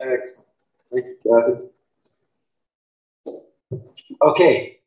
Excellent. 0.00 0.48
Thank 0.92 1.06
you, 1.06 1.16
Kathy. 1.26 1.70
Okay, 4.22 4.78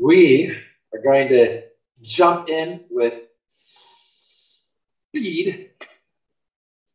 we 0.00 0.56
are 0.92 1.00
going 1.00 1.28
to 1.28 1.62
jump 2.02 2.48
in 2.48 2.80
with 2.90 3.14
speed 3.48 5.70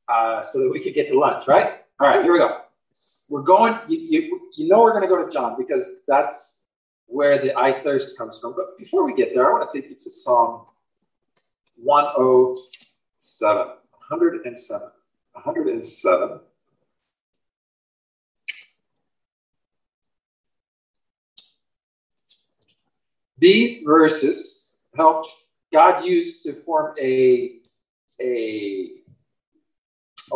uh, 0.08 0.42
so 0.42 0.60
that 0.60 0.70
we 0.70 0.82
could 0.82 0.94
get 0.94 1.08
to 1.10 1.20
lunch, 1.20 1.48
right? 1.48 1.82
All 2.00 2.08
right, 2.08 2.24
here 2.24 2.32
we 2.34 2.40
go. 2.40 2.62
We're 3.30 3.44
going, 3.44 3.78
you, 3.88 4.00
you, 4.00 4.42
you 4.58 4.68
know, 4.68 4.82
we're 4.82 4.92
going 4.92 5.04
to 5.04 5.10
go 5.10 5.24
to 5.24 5.32
John 5.32 5.56
because 5.58 6.02
that's 6.08 6.62
where 7.06 7.42
the 7.42 7.58
I 7.58 7.82
thirst 7.84 8.18
comes 8.18 8.38
from. 8.40 8.54
But 8.56 8.78
before 8.78 9.06
we 9.06 9.14
get 9.14 9.34
there, 9.34 9.50
I 9.50 9.54
want 9.54 9.70
to 9.70 9.82
take 9.82 9.90
you 9.90 9.96
to 9.96 10.10
Psalm 10.10 10.66
107, 11.78 13.68
107, 13.68 14.90
107. 15.34 16.40
These 23.40 23.84
verses 23.84 24.82
helped 24.96 25.30
God 25.72 26.06
used 26.06 26.44
to 26.44 26.54
form 26.64 26.96
a, 27.00 27.60
a, 28.22 28.90
a, 30.34 30.36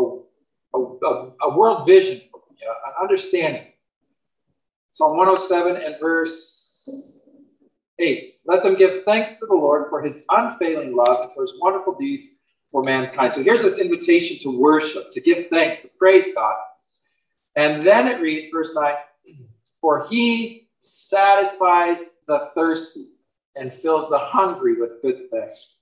a, 0.75 1.31
a 1.41 1.57
world 1.57 1.87
vision, 1.87 2.21
an 2.33 2.93
understanding. 3.01 3.67
Psalm 4.91 5.17
107 5.17 5.81
and 5.81 5.95
verse 5.99 7.29
8. 7.99 8.29
Let 8.45 8.63
them 8.63 8.75
give 8.75 9.03
thanks 9.05 9.35
to 9.35 9.47
the 9.47 9.55
Lord 9.55 9.89
for 9.89 10.01
his 10.01 10.23
unfailing 10.29 10.95
love 10.95 11.33
for 11.33 11.41
his 11.41 11.53
wonderful 11.59 11.95
deeds 11.99 12.29
for 12.71 12.83
mankind. 12.83 13.33
So 13.33 13.43
here's 13.43 13.61
this 13.61 13.79
invitation 13.79 14.37
to 14.39 14.57
worship, 14.57 15.09
to 15.11 15.21
give 15.21 15.47
thanks, 15.49 15.79
to 15.79 15.89
praise 15.97 16.27
God. 16.35 16.55
And 17.55 17.81
then 17.81 18.07
it 18.07 18.21
reads, 18.21 18.49
verse 18.49 18.73
9, 18.75 18.93
for 19.81 20.07
he 20.07 20.67
satisfies 20.79 22.03
the 22.27 22.49
thirsty 22.55 23.07
and 23.55 23.73
fills 23.73 24.09
the 24.09 24.17
hungry 24.17 24.79
with 24.79 25.01
good 25.01 25.29
things. 25.29 25.75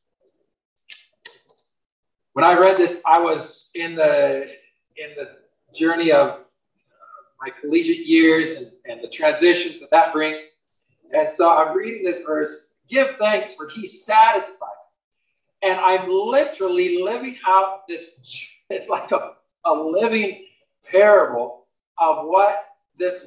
When 2.34 2.46
I 2.46 2.54
read 2.54 2.78
this, 2.78 3.02
I 3.06 3.20
was 3.20 3.72
in 3.76 3.96
the 3.96 4.46
in 4.98 5.16
the 5.16 5.38
journey 5.74 6.12
of 6.12 6.40
my 7.40 7.50
collegiate 7.62 8.06
years 8.06 8.54
and, 8.54 8.72
and 8.86 9.02
the 9.02 9.08
transitions 9.08 9.80
that 9.80 9.90
that 9.92 10.14
brings. 10.14 10.44
And 11.14 11.30
so 11.30 11.52
I'm 11.52 11.76
reading 11.76 12.04
this 12.04 12.22
verse 12.22 12.72
give 12.92 13.16
thanks 13.18 13.54
for 13.54 13.68
he 13.70 13.88
satisfies. 13.88 14.70
And 15.64 15.80
I'm 15.80 16.10
literally 16.10 17.02
living 17.02 17.38
out 17.48 17.88
this, 17.88 18.20
it's 18.70 18.90
like 18.90 19.12
a, 19.12 19.34
a 19.66 19.74
living 19.74 20.46
parable 20.86 21.66
of 21.98 22.28
what 22.28 22.66
this 22.98 23.26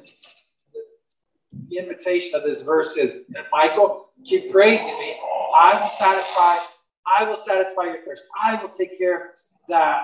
the 1.69 1.77
invitation 1.77 2.35
of 2.35 2.43
this 2.43 2.61
verse 2.61 2.97
is. 2.97 3.13
Michael, 3.51 4.09
keep 4.25 4.51
praising 4.51 4.97
me. 4.99 5.17
I 5.59 5.79
will 5.81 5.89
satisfy, 5.89 6.57
I 7.05 7.23
will 7.23 7.35
satisfy 7.35 7.83
your 7.83 8.03
thirst. 8.05 8.23
I 8.41 8.61
will 8.61 8.69
take 8.69 8.97
care 8.97 9.15
of 9.15 9.21
that, 9.69 10.03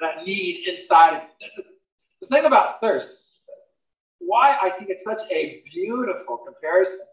that 0.00 0.24
need 0.24 0.68
inside 0.68 1.16
of 1.16 1.22
you. 1.40 1.64
The 2.20 2.26
thing 2.26 2.44
about 2.44 2.80
thirst, 2.80 3.10
why 4.18 4.56
I 4.62 4.70
think 4.70 4.90
it's 4.90 5.04
such 5.04 5.20
a 5.30 5.62
beautiful 5.72 6.38
comparison 6.38 7.06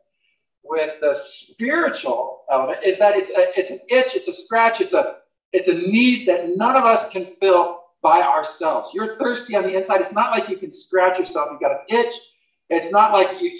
with 0.63 0.91
the 0.99 1.13
spiritual 1.13 2.43
element 2.51 2.79
is 2.83 2.97
that 2.97 3.15
it's 3.15 3.29
a, 3.29 3.57
it's 3.57 3.69
an 3.69 3.79
itch, 3.89 4.15
it's 4.15 4.27
a 4.27 4.33
scratch, 4.33 4.81
it's 4.81 4.93
a 4.93 5.17
it's 5.53 5.69
a 5.69 5.73
need 5.73 6.27
that 6.27 6.57
none 6.57 6.75
of 6.75 6.83
us 6.83 7.09
can 7.09 7.27
fill 7.39 7.79
by 8.01 8.21
ourselves. 8.21 8.91
You're 8.93 9.15
thirsty 9.17 9.55
on 9.55 9.63
the 9.63 9.73
inside. 9.73 10.01
It's 10.01 10.11
not 10.11 10.31
like 10.31 10.49
you 10.49 10.57
can 10.57 10.71
scratch 10.71 11.17
yourself. 11.17 11.47
You've 11.51 11.61
got 11.61 11.71
an 11.71 11.97
itch. 11.97 12.13
It's 12.69 12.91
not 12.91 13.11
like 13.11 13.41
you, 13.41 13.51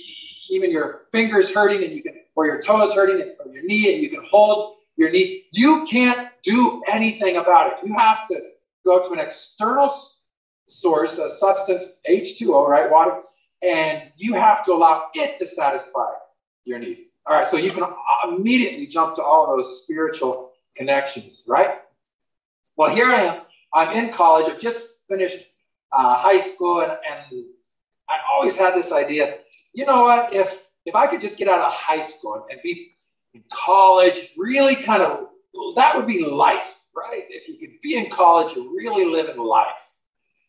even 0.50 0.72
your 0.72 1.04
fingers 1.12 1.54
hurting 1.54 1.84
and 1.84 1.94
you 1.94 2.04
can, 2.04 2.14
or 2.36 2.46
your 2.46 2.62
toes 2.62 2.94
hurting 2.94 3.34
or 3.40 3.52
your 3.52 3.64
knee 3.64 3.94
and 3.94 4.02
you 4.02 4.10
can 4.10 4.26
hold 4.30 4.78
your 4.98 5.12
knee. 5.12 5.46
You 5.52 5.86
can't 5.90 6.30
do 6.44 6.84
anything 6.88 7.38
about 7.38 7.68
it. 7.74 7.88
You 7.88 7.96
have 7.98 8.28
to 8.28 8.40
go 8.84 9.02
to 9.02 9.14
an 9.14 9.20
external 9.20 9.92
source, 10.68 11.18
a 11.18 11.30
substance, 11.30 12.00
H2O, 12.10 12.68
right, 12.68 12.90
water, 12.90 13.22
and 13.62 14.12
you 14.18 14.34
have 14.34 14.64
to 14.66 14.74
allow 14.74 15.06
it 15.14 15.36
to 15.38 15.46
satisfy 15.46 16.12
your 16.64 16.80
need. 16.80 17.06
All 17.28 17.36
right, 17.36 17.46
so 17.46 17.58
you 17.58 17.72
can 17.72 17.84
immediately 18.32 18.86
jump 18.86 19.16
to 19.16 19.24
all 19.24 19.56
those 19.56 19.84
spiritual 19.84 20.52
connections, 20.76 21.44
right? 21.48 21.80
Well, 22.78 22.94
here 22.94 23.08
I 23.08 23.24
am. 23.24 23.42
I'm 23.74 23.98
in 23.98 24.12
college. 24.12 24.48
I've 24.50 24.60
just 24.60 25.00
finished 25.08 25.48
uh, 25.92 26.16
high 26.16 26.40
school, 26.40 26.82
and, 26.82 26.92
and 26.92 27.46
I 28.10 28.18
always 28.32 28.56
had 28.56 28.76
this 28.76 28.92
idea. 28.92 29.40
You 29.74 29.86
know 29.86 30.04
what? 30.04 30.34
If 30.34 30.60
if 30.86 30.96
I 30.96 31.08
could 31.08 31.22
just 31.22 31.38
get 31.38 31.48
out 31.48 31.60
of 31.60 31.74
high 31.74 32.02
school 32.02 32.46
and 32.50 32.60
be 32.62 32.92
in 33.34 33.44
college, 33.52 34.32
really 34.38 34.76
kind 34.76 35.02
of 35.02 35.28
that 35.76 35.96
would 35.96 36.08
be 36.08 36.24
life, 36.26 36.78
right? 36.96 37.24
If 37.30 37.48
you 37.48 37.58
could 37.58 37.82
be 37.82 37.98
in 37.98 38.10
college, 38.10 38.56
you're 38.56 38.72
really 38.72 39.06
living 39.06 39.38
life. 39.38 39.68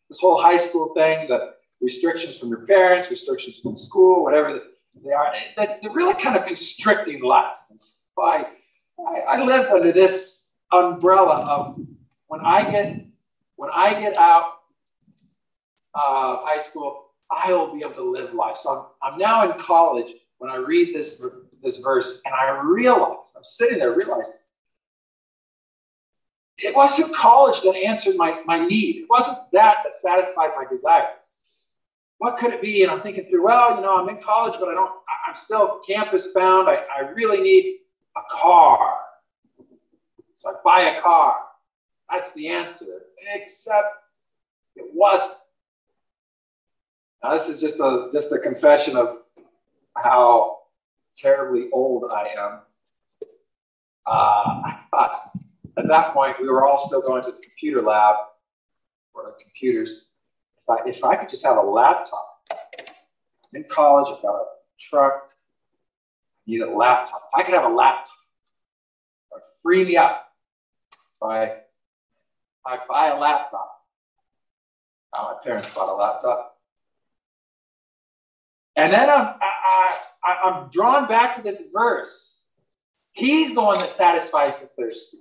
This 0.08 0.20
whole 0.20 0.40
high 0.40 0.56
school 0.56 0.92
thing, 0.94 1.28
the 1.28 1.54
restrictions 1.80 2.38
from 2.38 2.48
your 2.50 2.66
parents, 2.66 3.10
restrictions 3.10 3.58
from 3.58 3.76
school, 3.76 4.22
whatever 4.22 4.60
they 5.04 5.12
are, 5.12 5.32
they're 5.56 5.90
really 5.92 6.14
kind 6.14 6.36
of 6.36 6.46
constricting 6.46 7.22
life. 7.22 7.56
So 7.76 8.22
I, 8.22 8.46
I, 8.98 9.20
I 9.20 9.72
under 9.72 9.92
this 9.92 10.50
umbrella 10.72 11.44
of 11.44 11.80
when 12.28 12.40
I 12.40 12.70
get 12.70 13.04
when 13.56 13.70
I 13.72 13.98
get 13.98 14.16
out 14.16 14.52
of 15.94 16.40
high 16.44 16.60
school, 16.60 17.05
I 17.30 17.52
will 17.52 17.74
be 17.74 17.82
able 17.82 17.94
to 17.94 18.10
live 18.10 18.34
life. 18.34 18.56
So 18.56 18.90
I'm, 19.02 19.12
I'm 19.12 19.18
now 19.18 19.50
in 19.50 19.58
college 19.58 20.12
when 20.38 20.50
I 20.50 20.56
read 20.56 20.94
this, 20.94 21.22
this 21.62 21.78
verse 21.78 22.22
and 22.24 22.34
I 22.34 22.60
realize, 22.62 23.32
I'm 23.36 23.44
sitting 23.44 23.78
there 23.78 23.94
realizing, 23.94 24.34
it 26.58 26.74
wasn't 26.74 27.14
college 27.14 27.60
that 27.62 27.74
answered 27.74 28.16
my, 28.16 28.40
my 28.46 28.64
need. 28.64 28.96
It 28.96 29.06
wasn't 29.10 29.38
that 29.52 29.78
that 29.84 29.92
satisfied 29.92 30.50
my 30.56 30.64
desire. 30.70 31.08
What 32.18 32.38
could 32.38 32.54
it 32.54 32.62
be? 32.62 32.82
And 32.82 32.90
I'm 32.90 33.02
thinking 33.02 33.26
through, 33.28 33.44
well, 33.44 33.76
you 33.76 33.82
know, 33.82 33.98
I'm 33.98 34.08
in 34.08 34.22
college, 34.22 34.56
but 34.58 34.68
I 34.68 34.74
don't, 34.74 34.90
I'm 35.28 35.34
still 35.34 35.80
campus 35.86 36.28
bound. 36.28 36.68
I, 36.68 36.84
I 36.96 37.10
really 37.10 37.42
need 37.42 37.80
a 38.16 38.20
car. 38.30 38.94
So 40.36 40.50
I 40.50 40.54
buy 40.64 40.96
a 40.96 41.02
car. 41.02 41.36
That's 42.10 42.30
the 42.32 42.48
answer. 42.48 43.02
Except 43.34 43.88
it 44.76 44.86
wasn't. 44.94 45.34
Now, 47.26 47.32
this 47.32 47.48
is 47.48 47.60
just 47.60 47.80
a 47.80 48.08
just 48.12 48.30
a 48.30 48.38
confession 48.38 48.96
of 48.96 49.22
how 49.96 50.58
terribly 51.16 51.68
old 51.72 52.04
I 52.08 52.28
am. 52.38 52.60
Uh, 54.06 54.62
at 55.76 55.88
that 55.88 56.14
point, 56.14 56.36
we 56.40 56.48
were 56.48 56.64
all 56.64 56.78
still 56.86 57.02
going 57.02 57.24
to 57.24 57.32
the 57.32 57.38
computer 57.42 57.82
lab 57.82 58.14
the 59.16 59.32
computers. 59.42 60.06
If 60.62 60.70
I, 60.70 60.88
if 60.88 61.02
I 61.02 61.16
could 61.16 61.28
just 61.28 61.44
have 61.44 61.56
a 61.56 61.60
laptop, 61.60 62.44
in 63.54 63.64
college, 63.68 64.06
I've 64.14 64.22
got 64.22 64.36
a 64.36 64.44
truck, 64.78 65.30
I 66.46 66.50
need 66.50 66.60
a 66.60 66.70
laptop. 66.70 67.28
If 67.32 67.40
I 67.40 67.42
could 67.42 67.54
have 67.54 67.68
a 67.68 67.74
laptop, 67.74 68.14
it 69.32 69.34
would 69.34 69.42
free 69.64 69.84
me 69.84 69.96
up. 69.96 70.28
So 71.14 71.28
I, 71.28 71.56
I 72.64 72.78
buy 72.88 73.08
a 73.08 73.18
laptop. 73.18 73.80
Now 75.12 75.34
my 75.34 75.44
parents 75.44 75.74
bought 75.74 75.88
a 75.88 75.96
laptop. 75.96 76.55
And 78.76 78.92
then 78.92 79.08
I'm, 79.08 79.34
I, 79.40 79.96
I, 80.24 80.36
I'm 80.44 80.70
drawn 80.70 81.08
back 81.08 81.34
to 81.36 81.42
this 81.42 81.62
verse. 81.72 82.44
He's 83.12 83.54
the 83.54 83.62
one 83.62 83.78
that 83.78 83.88
satisfies 83.88 84.56
the 84.56 84.66
thirsty. 84.66 85.18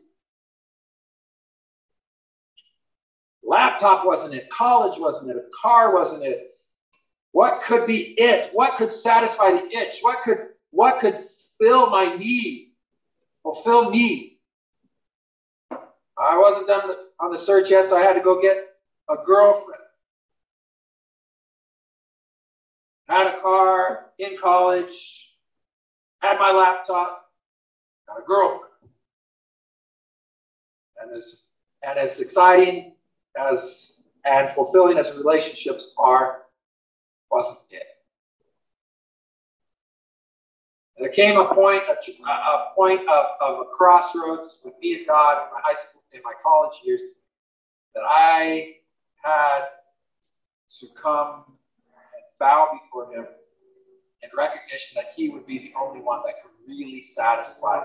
Laptop 3.41 4.05
wasn't 4.05 4.33
it. 4.33 4.49
College 4.49 4.99
wasn't 4.99 5.29
it. 5.29 5.37
A 5.37 5.43
car 5.61 5.93
wasn't 5.93 6.25
it. 6.25 6.55
What 7.31 7.61
could 7.63 7.85
be 7.85 8.19
it? 8.19 8.49
What 8.53 8.75
could 8.77 8.91
satisfy 8.91 9.51
the 9.51 9.67
itch? 9.69 9.99
What 10.01 10.23
could 10.23 10.37
what 10.71 10.99
could 10.99 11.21
fill 11.57 11.89
my 11.89 12.15
need? 12.15 12.73
Fulfill 13.43 13.89
me? 13.89 14.39
I 15.71 16.37
wasn't 16.37 16.67
done 16.67 16.91
on 17.19 17.31
the 17.31 17.37
search 17.37 17.69
yet, 17.69 17.85
so 17.85 17.97
I 17.97 18.01
had 18.01 18.13
to 18.13 18.21
go 18.21 18.41
get 18.41 18.57
a 19.09 19.15
girlfriend. 19.23 19.81
Had 23.07 23.27
a 23.27 23.41
car 23.41 24.07
in 24.19 24.37
college, 24.37 25.35
had 26.19 26.39
my 26.39 26.51
laptop, 26.51 27.31
got 28.07 28.19
a 28.19 28.25
girlfriend. 28.25 28.71
And 31.01 31.11
as, 31.15 31.41
and 31.83 31.99
as 31.99 32.19
exciting 32.19 32.93
as 33.37 34.01
and 34.25 34.49
fulfilling 34.55 34.97
as 34.97 35.11
relationships 35.11 35.93
are, 35.99 36.43
wasn't 37.29 37.59
it. 37.69 37.83
There 40.97 41.09
came 41.09 41.37
a 41.37 41.53
point, 41.53 41.83
a, 41.87 42.29
a 42.29 42.71
point 42.75 43.01
of, 43.01 43.25
of 43.39 43.59
a 43.59 43.65
crossroads 43.65 44.61
with 44.63 44.73
me 44.81 44.95
and 44.95 45.07
God 45.07 45.43
in 45.43 45.53
my 45.53 45.59
high 45.63 45.75
school, 45.75 46.01
in 46.13 46.21
my 46.23 46.33
college 46.41 46.79
years, 46.83 47.01
that 47.93 48.03
I 48.03 48.77
had 49.21 49.65
to 50.79 50.87
come 50.99 51.57
bow 52.39 52.79
before 52.83 53.11
him 53.13 53.25
in 54.21 54.29
recognition 54.35 54.95
that 54.95 55.05
he 55.15 55.29
would 55.29 55.45
be 55.45 55.59
the 55.59 55.73
only 55.79 56.01
one 56.01 56.19
that 56.25 56.35
could 56.41 56.51
really 56.67 57.01
satisfy 57.01 57.83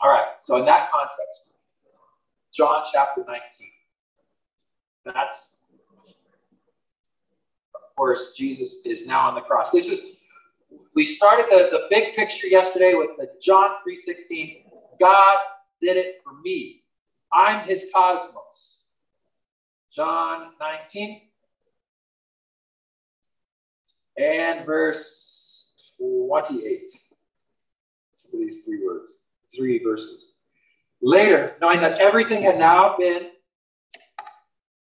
All 0.00 0.10
right, 0.10 0.28
so 0.38 0.56
in 0.56 0.64
that 0.66 0.90
context, 0.92 1.52
John 2.52 2.84
chapter 2.92 3.24
19. 3.26 3.42
That's, 5.04 5.56
of 7.74 7.96
course, 7.96 8.34
Jesus 8.36 8.84
is 8.86 9.06
now 9.06 9.28
on 9.28 9.34
the 9.34 9.40
cross. 9.40 9.70
This 9.70 9.88
is, 9.88 10.16
we 10.94 11.04
started 11.04 11.46
the, 11.50 11.68
the 11.70 11.86
big 11.90 12.14
picture 12.14 12.46
yesterday 12.46 12.94
with 12.94 13.10
the 13.16 13.30
John 13.40 13.76
3.16. 13.86 14.64
God 15.00 15.36
did 15.80 15.96
it 15.96 16.16
for 16.24 16.32
me. 16.42 16.82
I'm 17.32 17.66
his 17.68 17.86
cosmos. 17.92 18.86
John 19.90 20.52
19 20.60 21.27
and 24.18 24.66
verse 24.66 25.92
28. 25.98 26.92
Listen 28.12 28.30
to 28.30 28.36
these 28.38 28.64
three 28.64 28.84
words, 28.84 29.20
three 29.56 29.82
verses. 29.82 30.34
Later, 31.00 31.56
knowing 31.60 31.80
that 31.80 32.00
everything 32.00 32.42
had 32.42 32.58
now 32.58 32.96
been 32.98 33.28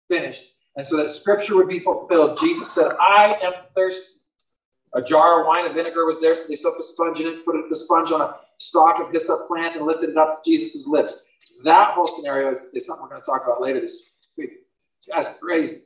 finished, 0.08 0.46
and 0.76 0.86
so 0.86 0.98
that 0.98 1.10
scripture 1.10 1.56
would 1.56 1.68
be 1.68 1.80
fulfilled, 1.80 2.40
Jesus 2.40 2.72
said, 2.72 2.92
I 3.00 3.38
am 3.44 3.54
thirsty. 3.76 4.16
A 4.94 5.02
jar 5.02 5.42
of 5.42 5.48
wine 5.48 5.66
and 5.68 5.76
vinegar 5.76 6.06
was 6.06 6.20
there, 6.20 6.34
so 6.34 6.48
they 6.48 6.56
soaked 6.56 6.80
a 6.80 6.84
sponge 6.84 7.20
in 7.20 7.28
it, 7.28 7.46
put 7.46 7.56
the 7.70 7.76
sponge 7.76 8.12
on 8.12 8.22
a 8.22 8.36
stalk 8.58 9.00
of 9.00 9.12
hyssop 9.12 9.48
plant, 9.48 9.76
and 9.76 9.86
lifted 9.86 10.10
it 10.10 10.18
up 10.18 10.30
to 10.30 10.50
Jesus' 10.50 10.88
lips. 10.88 11.26
That 11.64 11.94
whole 11.94 12.08
scenario 12.08 12.50
is, 12.50 12.72
is 12.74 12.88
something 12.88 13.04
we're 13.04 13.10
going 13.10 13.22
to 13.22 13.26
talk 13.26 13.44
about 13.44 13.62
later 13.62 13.82
this 13.82 14.14
week. 14.36 14.52
That's 15.08 15.30
crazy. 15.40 15.82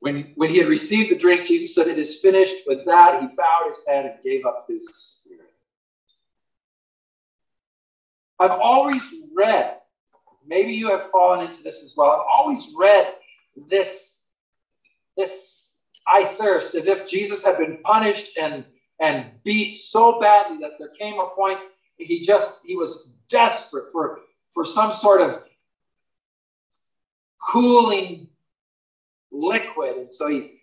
When, 0.00 0.32
when 0.36 0.50
he 0.50 0.58
had 0.58 0.68
received 0.68 1.10
the 1.10 1.16
drink, 1.16 1.46
Jesus 1.46 1.74
said, 1.74 1.88
It 1.88 1.98
is 1.98 2.20
finished. 2.20 2.56
With 2.66 2.84
that, 2.84 3.20
he 3.20 3.28
bowed 3.36 3.68
his 3.68 3.82
head 3.86 4.04
and 4.04 4.14
gave 4.22 4.44
up 4.44 4.66
his 4.68 4.86
spirit. 4.94 5.52
I've 8.38 8.50
always 8.50 9.14
read, 9.34 9.78
maybe 10.46 10.72
you 10.72 10.90
have 10.90 11.10
fallen 11.10 11.46
into 11.46 11.62
this 11.62 11.82
as 11.82 11.94
well. 11.96 12.10
I've 12.10 12.26
always 12.28 12.74
read 12.78 13.14
this, 13.68 14.22
this 15.16 15.74
I 16.06 16.24
thirst 16.24 16.74
as 16.74 16.86
if 16.86 17.06
Jesus 17.06 17.42
had 17.42 17.56
been 17.56 17.78
punished 17.82 18.36
and, 18.36 18.64
and 19.00 19.30
beat 19.42 19.72
so 19.72 20.20
badly 20.20 20.58
that 20.58 20.72
there 20.78 20.90
came 20.98 21.18
a 21.18 21.28
point 21.34 21.58
he 21.98 22.20
just 22.20 22.60
he 22.64 22.76
was 22.76 23.12
desperate 23.28 23.86
for, 23.92 24.20
for 24.52 24.64
some 24.64 24.92
sort 24.92 25.20
of 25.20 25.42
cooling 27.40 28.28
liquid. 29.36 29.96
And 29.96 30.10
so 30.10 30.28
he, 30.28 30.60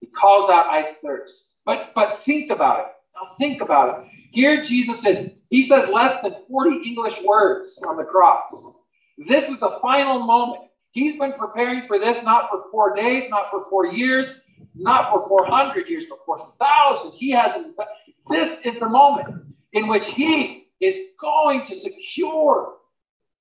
he 0.00 0.06
calls 0.06 0.48
out, 0.48 0.66
I 0.66 0.94
thirst. 1.02 1.50
But, 1.64 1.92
but 1.94 2.22
think 2.24 2.50
about 2.50 2.80
it. 2.80 2.86
Now 3.14 3.34
think 3.38 3.60
about 3.60 4.00
it. 4.04 4.10
Here 4.32 4.62
Jesus 4.62 5.00
says, 5.00 5.42
he 5.50 5.62
says 5.62 5.88
less 5.88 6.20
than 6.22 6.34
40 6.48 6.88
English 6.88 7.20
words 7.22 7.82
on 7.86 7.96
the 7.96 8.04
cross. 8.04 8.74
This 9.18 9.48
is 9.48 9.58
the 9.58 9.78
final 9.82 10.18
moment. 10.20 10.62
He's 10.92 11.16
been 11.16 11.34
preparing 11.34 11.86
for 11.86 11.98
this 11.98 12.22
not 12.22 12.48
for 12.48 12.64
four 12.70 12.94
days, 12.94 13.28
not 13.28 13.50
for 13.50 13.62
four 13.64 13.86
years, 13.86 14.30
not 14.74 15.10
for 15.10 15.26
400 15.26 15.88
years, 15.88 16.06
but 16.08 16.18
for 16.24 16.38
thousands. 16.38 17.14
He 17.14 17.30
hasn't. 17.30 17.76
This 18.30 18.64
is 18.64 18.76
the 18.76 18.88
moment 18.88 19.44
in 19.72 19.86
which 19.88 20.06
he 20.06 20.68
is 20.80 20.98
going 21.18 21.64
to 21.64 21.74
secure. 21.74 22.74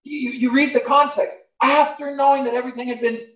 You, 0.04 0.32
you 0.32 0.54
read 0.54 0.74
the 0.74 0.80
context. 0.80 1.38
After 1.62 2.16
knowing 2.16 2.44
that 2.46 2.54
everything 2.54 2.88
had 2.88 3.02
been 3.02 3.28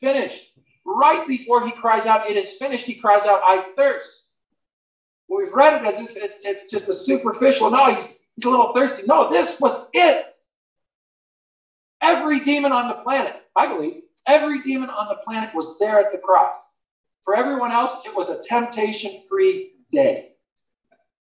finished, 0.00 0.52
right 0.84 1.26
before 1.26 1.66
he 1.66 1.72
cries 1.72 2.06
out, 2.06 2.30
It 2.30 2.36
is 2.36 2.52
finished, 2.52 2.86
he 2.86 2.94
cries 2.94 3.24
out, 3.24 3.40
I 3.44 3.64
thirst. 3.76 4.26
Well, 5.28 5.44
we've 5.44 5.52
read 5.52 5.80
it 5.80 5.86
as 5.86 5.98
if 5.98 6.16
it's, 6.16 6.38
it's 6.42 6.70
just 6.70 6.88
a 6.88 6.94
superficial, 6.94 7.70
no, 7.70 7.92
he's, 7.92 8.18
he's 8.34 8.44
a 8.44 8.50
little 8.50 8.72
thirsty. 8.74 9.02
No, 9.06 9.30
this 9.30 9.60
was 9.60 9.88
it. 9.92 10.32
Every 12.02 12.40
demon 12.40 12.72
on 12.72 12.88
the 12.88 12.94
planet, 12.94 13.42
I 13.54 13.66
believe, 13.66 14.02
every 14.26 14.62
demon 14.62 14.90
on 14.90 15.08
the 15.08 15.16
planet 15.24 15.54
was 15.54 15.78
there 15.78 16.00
at 16.00 16.10
the 16.10 16.18
cross. 16.18 16.56
For 17.24 17.36
everyone 17.36 17.70
else, 17.70 17.94
it 18.04 18.14
was 18.14 18.28
a 18.28 18.42
temptation 18.42 19.22
free 19.28 19.72
day. 19.92 20.30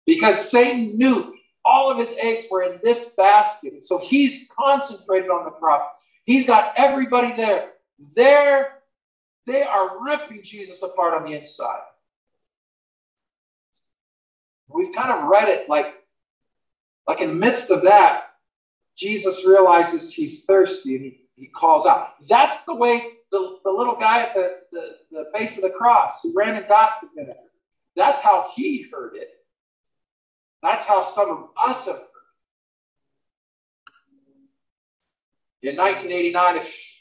Because 0.07 0.51
Satan 0.51 0.97
knew 0.97 1.35
all 1.65 1.91
of 1.91 1.99
his 1.99 2.15
eggs 2.21 2.47
were 2.51 2.63
in 2.63 2.79
this 2.83 3.15
basket. 3.17 3.85
so 3.85 3.99
he's 3.99 4.51
concentrated 4.57 5.31
on 5.31 5.45
the 5.45 5.51
cross. 5.51 5.83
He's 6.25 6.47
got 6.47 6.73
everybody 6.77 7.33
there. 7.33 7.71
There 8.15 8.79
they 9.49 9.63
are 9.63 10.05
ripping 10.05 10.43
Jesus 10.43 10.83
apart 10.83 11.15
on 11.15 11.25
the 11.25 11.37
inside. 11.37 11.81
We've 14.69 14.95
kind 14.95 15.11
of 15.11 15.29
read 15.29 15.49
it 15.49 15.69
like, 15.71 15.87
like 17.07 17.23
in 17.23 17.29
the 17.29 17.35
midst 17.35 17.71
of 17.71 17.83
that, 17.85 18.25
Jesus 18.95 19.47
realizes 19.47 20.13
he's 20.13 20.45
thirsty 20.45 20.97
and 20.97 21.05
he, 21.07 21.21
he 21.35 21.47
calls 21.47 21.87
out. 21.87 22.11
That's 22.29 22.65
the 22.67 22.75
way 22.75 23.13
the, 23.33 23.57
the 23.65 23.71
little 23.71 23.97
guy 23.97 24.25
at 24.25 24.35
the, 24.35 24.57
the, 24.71 24.97
the 25.11 25.25
base 25.33 25.57
of 25.57 25.63
the 25.63 25.71
cross 25.71 26.21
who 26.23 26.35
ran 26.37 26.57
and 26.57 26.69
got 26.69 27.01
the 27.01 27.09
vinegar, 27.15 27.39
that's 27.97 28.21
how 28.21 28.51
he 28.55 28.87
heard 28.93 29.17
it. 29.17 29.31
That's 30.63 30.85
how 30.85 31.01
some 31.01 31.31
of 31.31 31.49
us 31.67 31.87
have 31.87 31.97
heard 31.97 32.03
it. 35.63 35.71
In 35.71 35.77
1989, 35.77 36.57
if 36.59 36.98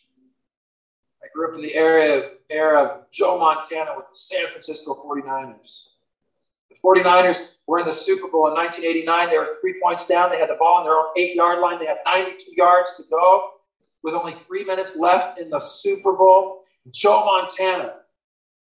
I 1.28 1.34
grew 1.34 1.50
up 1.50 1.56
in 1.56 1.62
the 1.62 1.76
area 1.76 2.32
era 2.50 2.84
of 2.84 3.12
Joe 3.12 3.38
Montana 3.38 3.92
with 3.96 4.06
the 4.12 4.18
San 4.18 4.48
Francisco 4.50 4.94
49ers. 5.06 5.90
The 6.70 6.76
49ers 6.76 7.50
were 7.66 7.80
in 7.80 7.86
the 7.86 7.92
Super 7.92 8.30
Bowl 8.30 8.48
in 8.48 8.54
1989. 8.54 9.30
They 9.30 9.38
were 9.38 9.58
three 9.60 9.80
points 9.84 10.06
down. 10.06 10.32
They 10.32 10.40
had 10.40 10.50
the 10.50 10.56
ball 10.56 10.76
on 10.76 10.84
their 10.86 10.94
own 10.94 11.08
eight 11.18 11.36
yard 11.36 11.60
line. 11.60 11.80
They 11.80 11.86
had 11.86 11.98
92 12.06 12.54
yards 12.56 12.94
to 12.98 13.04
go 13.10 13.52
with 14.04 14.14
only 14.14 14.34
three 14.48 14.64
minutes 14.64 14.96
left 14.96 15.40
in 15.40 15.50
the 15.50 15.60
Super 15.60 16.14
Bowl. 16.14 16.64
Joe 16.92 17.26
Montana, 17.26 17.96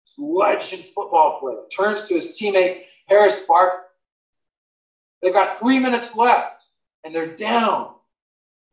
this 0.04 0.18
legend 0.18 0.86
football 0.86 1.40
player, 1.40 1.58
turns 1.74 2.04
to 2.04 2.14
his 2.14 2.28
teammate 2.28 2.84
Harris 3.06 3.40
Barton. 3.46 3.80
They've 5.22 5.34
got 5.34 5.58
three 5.58 5.78
minutes 5.78 6.16
left 6.16 6.66
and 7.04 7.14
they're 7.14 7.36
down 7.36 7.94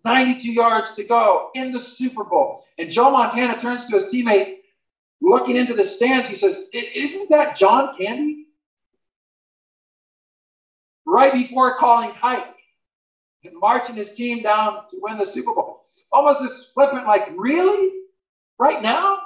92 0.03 0.51
yards 0.51 0.93
to 0.93 1.03
go 1.03 1.49
in 1.53 1.71
the 1.71 1.79
Super 1.79 2.23
Bowl. 2.23 2.63
And 2.77 2.89
Joe 2.89 3.11
Montana 3.11 3.59
turns 3.59 3.85
to 3.85 3.95
his 3.95 4.07
teammate, 4.07 4.57
looking 5.21 5.55
into 5.55 5.73
the 5.73 5.85
stands. 5.85 6.27
He 6.27 6.35
says, 6.35 6.69
Isn't 6.73 7.29
that 7.29 7.55
John 7.55 7.95
Candy? 7.97 8.45
Right 11.05 11.33
before 11.33 11.77
calling 11.77 12.11
hike 12.11 12.55
and 13.43 13.59
marching 13.59 13.95
his 13.95 14.11
team 14.13 14.43
down 14.43 14.87
to 14.89 14.97
win 15.01 15.17
the 15.17 15.25
Super 15.25 15.53
Bowl. 15.53 15.85
Almost 16.11 16.41
this 16.41 16.71
flippant, 16.73 17.05
like, 17.05 17.29
really? 17.35 17.91
Right 18.59 18.81
now? 18.81 19.19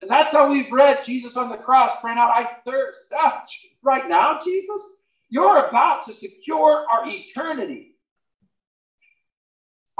And 0.00 0.10
that's 0.10 0.32
how 0.32 0.48
we've 0.48 0.70
read 0.70 1.02
Jesus 1.02 1.36
on 1.36 1.48
the 1.48 1.56
cross 1.56 2.00
crying 2.00 2.18
out, 2.18 2.30
I 2.30 2.48
thirst. 2.64 3.12
Right 3.82 4.08
now, 4.08 4.40
Jesus? 4.44 4.84
You're 5.30 5.66
about 5.66 6.04
to 6.06 6.12
secure 6.12 6.84
our 6.90 7.06
eternity. 7.06 7.87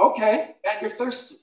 Okay, 0.01 0.55
and 0.65 0.81
you're 0.81 0.91
thirsty. 0.91 1.37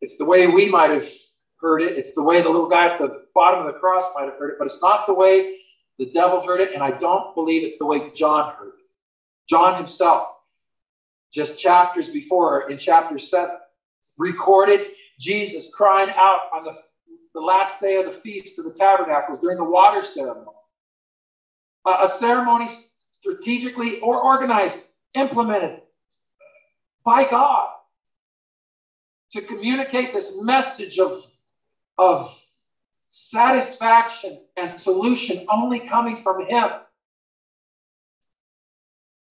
It's 0.00 0.16
the 0.16 0.24
way 0.24 0.46
we 0.46 0.68
might 0.68 0.90
have 0.90 1.08
heard 1.60 1.82
it. 1.82 1.96
It's 1.96 2.12
the 2.12 2.22
way 2.22 2.40
the 2.40 2.48
little 2.48 2.68
guy 2.68 2.88
at 2.88 2.98
the 2.98 3.24
bottom 3.34 3.66
of 3.66 3.72
the 3.72 3.78
cross 3.78 4.04
might 4.14 4.24
have 4.24 4.34
heard 4.34 4.50
it, 4.50 4.56
but 4.58 4.66
it's 4.66 4.82
not 4.82 5.06
the 5.06 5.14
way 5.14 5.58
the 5.98 6.06
devil 6.06 6.44
heard 6.44 6.60
it, 6.60 6.72
and 6.74 6.82
I 6.82 6.90
don't 6.90 7.34
believe 7.34 7.62
it's 7.64 7.78
the 7.78 7.86
way 7.86 8.10
John 8.14 8.54
heard 8.54 8.68
it. 8.68 8.86
John 9.48 9.76
himself, 9.76 10.28
just 11.32 11.58
chapters 11.58 12.08
before, 12.08 12.70
in 12.70 12.78
chapter 12.78 13.18
7, 13.18 13.50
recorded 14.18 14.88
Jesus 15.18 15.72
crying 15.74 16.10
out 16.16 16.40
on 16.54 16.64
the, 16.64 16.76
the 17.34 17.40
last 17.40 17.80
day 17.80 17.96
of 17.96 18.06
the 18.06 18.20
feast 18.20 18.58
of 18.58 18.64
the 18.64 18.72
tabernacles 18.72 19.40
during 19.40 19.58
the 19.58 19.64
water 19.64 20.02
ceremony. 20.02 20.46
a 21.86 22.08
ceremony 22.08 22.68
strategically 23.22 24.00
or 24.00 24.20
organized, 24.20 24.88
implemented 25.14 25.80
by 27.04 27.24
God 27.28 27.68
to 29.30 29.40
communicate 29.40 30.12
this 30.12 30.42
message 30.42 30.98
of, 30.98 31.24
of 31.98 32.36
satisfaction 33.08 34.40
and 34.56 34.78
solution 34.78 35.46
only 35.48 35.80
coming 35.80 36.16
from 36.16 36.46
Him. 36.46 36.68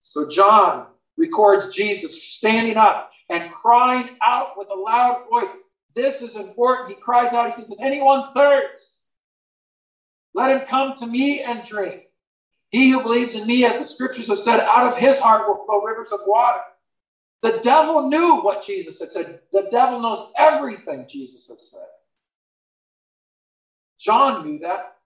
So 0.00 0.26
John 0.28 0.86
records 1.18 1.74
Jesus 1.74 2.22
standing 2.22 2.78
up 2.78 3.10
and 3.28 3.52
crying 3.52 4.16
out 4.26 4.56
with 4.56 4.68
a 4.70 4.74
loud 4.74 5.26
voice. 5.30 5.48
This 5.94 6.22
is 6.22 6.36
important. 6.36 6.88
He 6.88 6.94
cries 6.94 7.34
out, 7.34 7.46
he 7.46 7.52
says, 7.52 7.70
If 7.70 7.78
anyone 7.80 8.32
thirsts, 8.34 9.00
let 10.34 10.50
him 10.50 10.66
come 10.66 10.94
to 10.94 11.06
me 11.06 11.42
and 11.42 11.62
drink. 11.62 12.04
He 12.72 12.90
who 12.90 13.02
believes 13.02 13.34
in 13.34 13.46
me, 13.46 13.64
as 13.66 13.76
the 13.76 13.84
scriptures 13.84 14.28
have 14.28 14.38
said, 14.38 14.60
out 14.60 14.90
of 14.90 14.98
his 14.98 15.20
heart 15.20 15.46
will 15.46 15.64
flow 15.66 15.82
rivers 15.82 16.10
of 16.10 16.20
water. 16.26 16.58
The 17.42 17.60
devil 17.62 18.08
knew 18.08 18.40
what 18.40 18.64
Jesus 18.64 18.98
had 18.98 19.12
said. 19.12 19.40
The 19.52 19.68
devil 19.70 20.00
knows 20.00 20.32
everything 20.38 21.06
Jesus 21.08 21.48
has 21.48 21.70
said. 21.70 21.86
John 23.98 24.46
knew 24.46 24.58
that. 24.60 24.96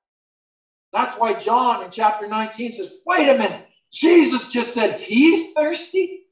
That's 0.92 1.16
why 1.16 1.34
John 1.34 1.82
in 1.82 1.90
chapter 1.90 2.28
19 2.28 2.72
says, 2.72 2.90
wait 3.04 3.28
a 3.28 3.36
minute, 3.36 3.66
Jesus 3.92 4.48
just 4.48 4.72
said 4.72 5.00
he's 5.00 5.52
thirsty. 5.52 6.26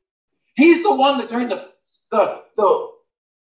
He's 0.55 0.83
the 0.85 0.95
one 0.95 1.19
that 1.19 1.29
during 1.29 1.49
the, 1.49 1.73
the, 2.11 2.43
the, 2.57 2.91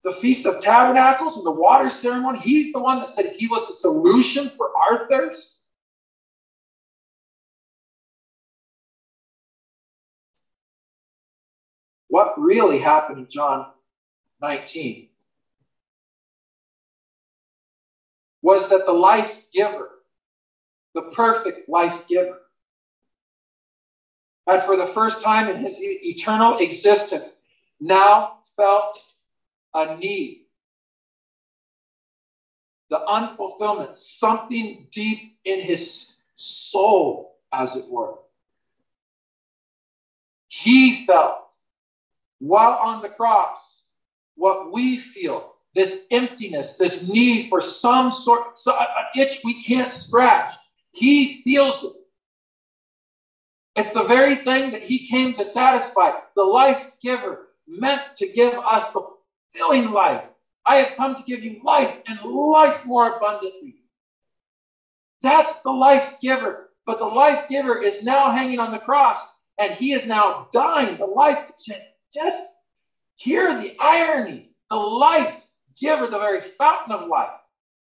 the 0.05 0.13
Feast 0.13 0.47
of 0.47 0.61
Tabernacles 0.63 1.37
and 1.37 1.45
the 1.45 1.51
water 1.51 1.91
ceremony, 1.91 2.39
he's 2.39 2.73
the 2.73 2.81
one 2.81 2.99
that 3.01 3.09
said 3.09 3.27
he 3.27 3.49
was 3.49 3.67
the 3.67 3.73
solution 3.73 4.51
for 4.57 4.71
our 4.77 5.09
thirst. 5.09 5.60
What 12.11 12.39
really 12.41 12.81
happened 12.81 13.19
in 13.19 13.29
John 13.29 13.67
19 14.43 15.09
was 18.43 18.69
that 18.69 18.85
the 18.85 18.93
life 18.93 19.45
giver, 19.53 19.91
the 20.93 21.03
perfect 21.03 21.69
life 21.69 22.09
giver, 22.09 22.41
had 24.49 24.65
for 24.65 24.77
the 24.77 24.87
first 24.87 25.23
time 25.23 25.49
in 25.49 25.63
his 25.63 25.77
eternal 25.79 26.59
existence 26.59 27.45
now 27.81 28.39
felt 28.57 29.01
a 29.75 29.97
need. 29.97 30.47
The 32.89 32.99
unfulfillment, 33.07 33.97
something 33.97 34.89
deep 34.91 35.39
in 35.45 35.61
his 35.61 36.17
soul, 36.35 37.37
as 37.53 37.77
it 37.77 37.85
were. 37.89 38.15
He 40.49 41.07
felt 41.07 41.50
while 42.41 42.79
on 42.83 43.01
the 43.01 43.09
cross 43.09 43.85
what 44.35 44.73
we 44.73 44.99
feel 44.99 45.55
this 45.75 46.07
emptiness, 46.11 46.73
this 46.73 47.07
need 47.07 47.49
for 47.49 47.61
some 47.61 48.11
sort, 48.11 48.59
so, 48.59 48.77
an 48.77 48.87
itch 49.17 49.41
we 49.45 49.63
can't 49.63 49.93
scratch. 49.93 50.53
He 50.93 51.43
feels 51.43 51.85
it. 51.85 51.93
It's 53.77 53.93
the 53.93 54.03
very 54.03 54.35
thing 54.35 54.73
that 54.73 54.83
he 54.83 55.07
came 55.07 55.33
to 55.35 55.45
satisfy. 55.45 56.11
The 56.35 56.43
life 56.43 56.91
giver 57.01 57.51
meant 57.69 58.03
to 58.17 58.27
give 58.27 58.55
us 58.55 58.89
the 58.89 59.07
filling 59.55 59.93
life. 59.93 60.25
I 60.67 60.77
have 60.77 60.97
come 60.97 61.15
to 61.15 61.23
give 61.23 61.45
you 61.45 61.61
life 61.63 62.03
and 62.07 62.19
life 62.23 62.85
more 62.85 63.17
abundantly. 63.17 63.77
That's 65.23 65.55
the 65.63 65.71
life 65.71 66.17
giver. 66.21 66.71
But 66.85 66.99
the 66.99 67.07
life 67.07 67.49
giver 67.49 67.81
is 67.81 68.03
now 68.03 68.33
hanging 68.33 68.59
on 68.59 68.73
the 68.73 68.79
cross 68.79 69.25
and 69.59 69.73
he 69.73 69.93
is 69.93 70.07
now 70.07 70.49
dying. 70.53 70.97
The 70.97 71.07
life, 71.07 71.51
just 72.13 72.41
hear 73.17 73.57
the 73.57 73.77
irony. 73.79 74.51
The 74.71 74.77
life 74.77 75.47
giver, 75.79 76.07
the 76.07 76.19
very 76.19 76.41
fountain 76.41 76.93
of 76.93 77.09
life. 77.09 77.31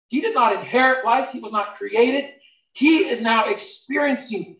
He 0.08 0.20
did 0.20 0.34
not 0.34 0.54
inherit 0.54 1.04
life, 1.04 1.30
he 1.30 1.38
was 1.38 1.52
not 1.52 1.74
created. 1.74 2.30
He 2.72 3.08
is 3.08 3.20
now 3.20 3.48
experiencing 3.48 4.56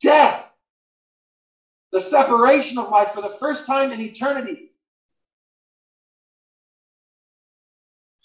death, 0.00 0.44
the 1.92 2.00
separation 2.00 2.78
of 2.78 2.90
life 2.90 3.12
for 3.12 3.22
the 3.22 3.36
first 3.38 3.66
time 3.66 3.92
in 3.92 4.00
eternity. 4.00 4.72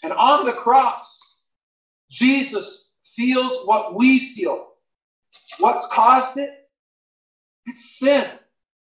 And 0.03 0.13
on 0.13 0.45
the 0.45 0.53
cross, 0.53 1.19
Jesus 2.09 2.91
feels 3.03 3.65
what 3.65 3.95
we 3.95 4.19
feel. 4.19 4.67
What's 5.59 5.87
caused 5.87 6.37
it? 6.37 6.49
It's 7.65 7.97
sin. 7.97 8.29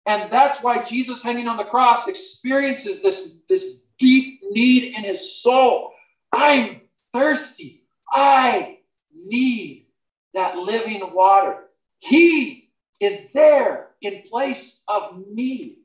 And 0.06 0.30
that's 0.30 0.62
why 0.62 0.82
Jesus 0.82 1.22
hanging 1.22 1.48
on 1.48 1.56
the 1.56 1.64
cross 1.64 2.08
experiences 2.08 3.02
this, 3.02 3.38
this 3.48 3.80
deep 3.98 4.40
need 4.50 4.94
in 4.94 5.04
his 5.04 5.40
soul. 5.40 5.92
I'm 6.32 6.76
thirsty. 7.12 7.84
I 8.10 8.78
need 9.14 9.86
that 10.34 10.56
living 10.56 11.00
water. 11.14 11.64
He 12.00 12.70
is 13.00 13.28
there 13.32 13.90
in 14.02 14.22
place 14.22 14.82
of 14.88 15.26
me. 15.28 15.78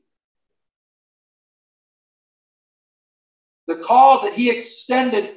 The 3.66 3.76
call 3.76 4.22
that 4.22 4.34
he 4.34 4.50
extended 4.50 5.36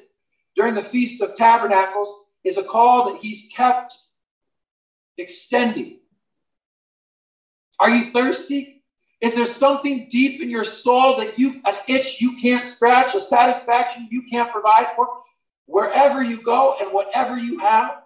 during 0.55 0.75
the 0.75 0.81
Feast 0.81 1.21
of 1.21 1.35
Tabernacles 1.35 2.25
is 2.43 2.57
a 2.57 2.63
call 2.63 3.11
that 3.11 3.21
he's 3.21 3.49
kept 3.55 3.95
extending. 5.17 5.99
Are 7.79 7.89
you 7.89 8.11
thirsty? 8.11 8.72
Is 9.23 9.33
there 9.33 9.45
something 9.45 10.09
deep 10.09 10.41
in 10.41 10.49
your 10.49 10.65
soul 10.65 11.15
that 11.15 11.39
you, 11.39 11.61
an 11.63 11.75
itch 11.87 12.19
you 12.19 12.35
can't 12.35 12.65
scratch, 12.65 13.15
a 13.15 13.21
satisfaction 13.21 14.09
you 14.11 14.23
can't 14.23 14.51
provide 14.51 14.87
for? 14.97 15.07
Wherever 15.65 16.21
you 16.21 16.43
go 16.43 16.75
and 16.81 16.91
whatever 16.91 17.37
you 17.37 17.57
have, 17.59 18.03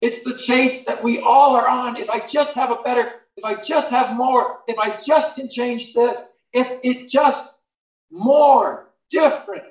it's 0.00 0.24
the 0.24 0.36
chase 0.36 0.84
that 0.84 1.00
we 1.00 1.20
all 1.20 1.54
are 1.54 1.68
on. 1.68 1.96
If 1.96 2.10
I 2.10 2.26
just 2.26 2.54
have 2.54 2.72
a 2.72 2.82
better, 2.82 3.12
if 3.36 3.44
I 3.44 3.54
just 3.62 3.88
have 3.90 4.16
more, 4.16 4.58
if 4.66 4.80
I 4.80 4.96
just 4.96 5.36
can 5.36 5.48
change 5.48 5.94
this, 5.94 6.24
if 6.52 6.80
it 6.82 7.08
just 7.08 7.58
more 8.10 8.88
different, 9.10 9.62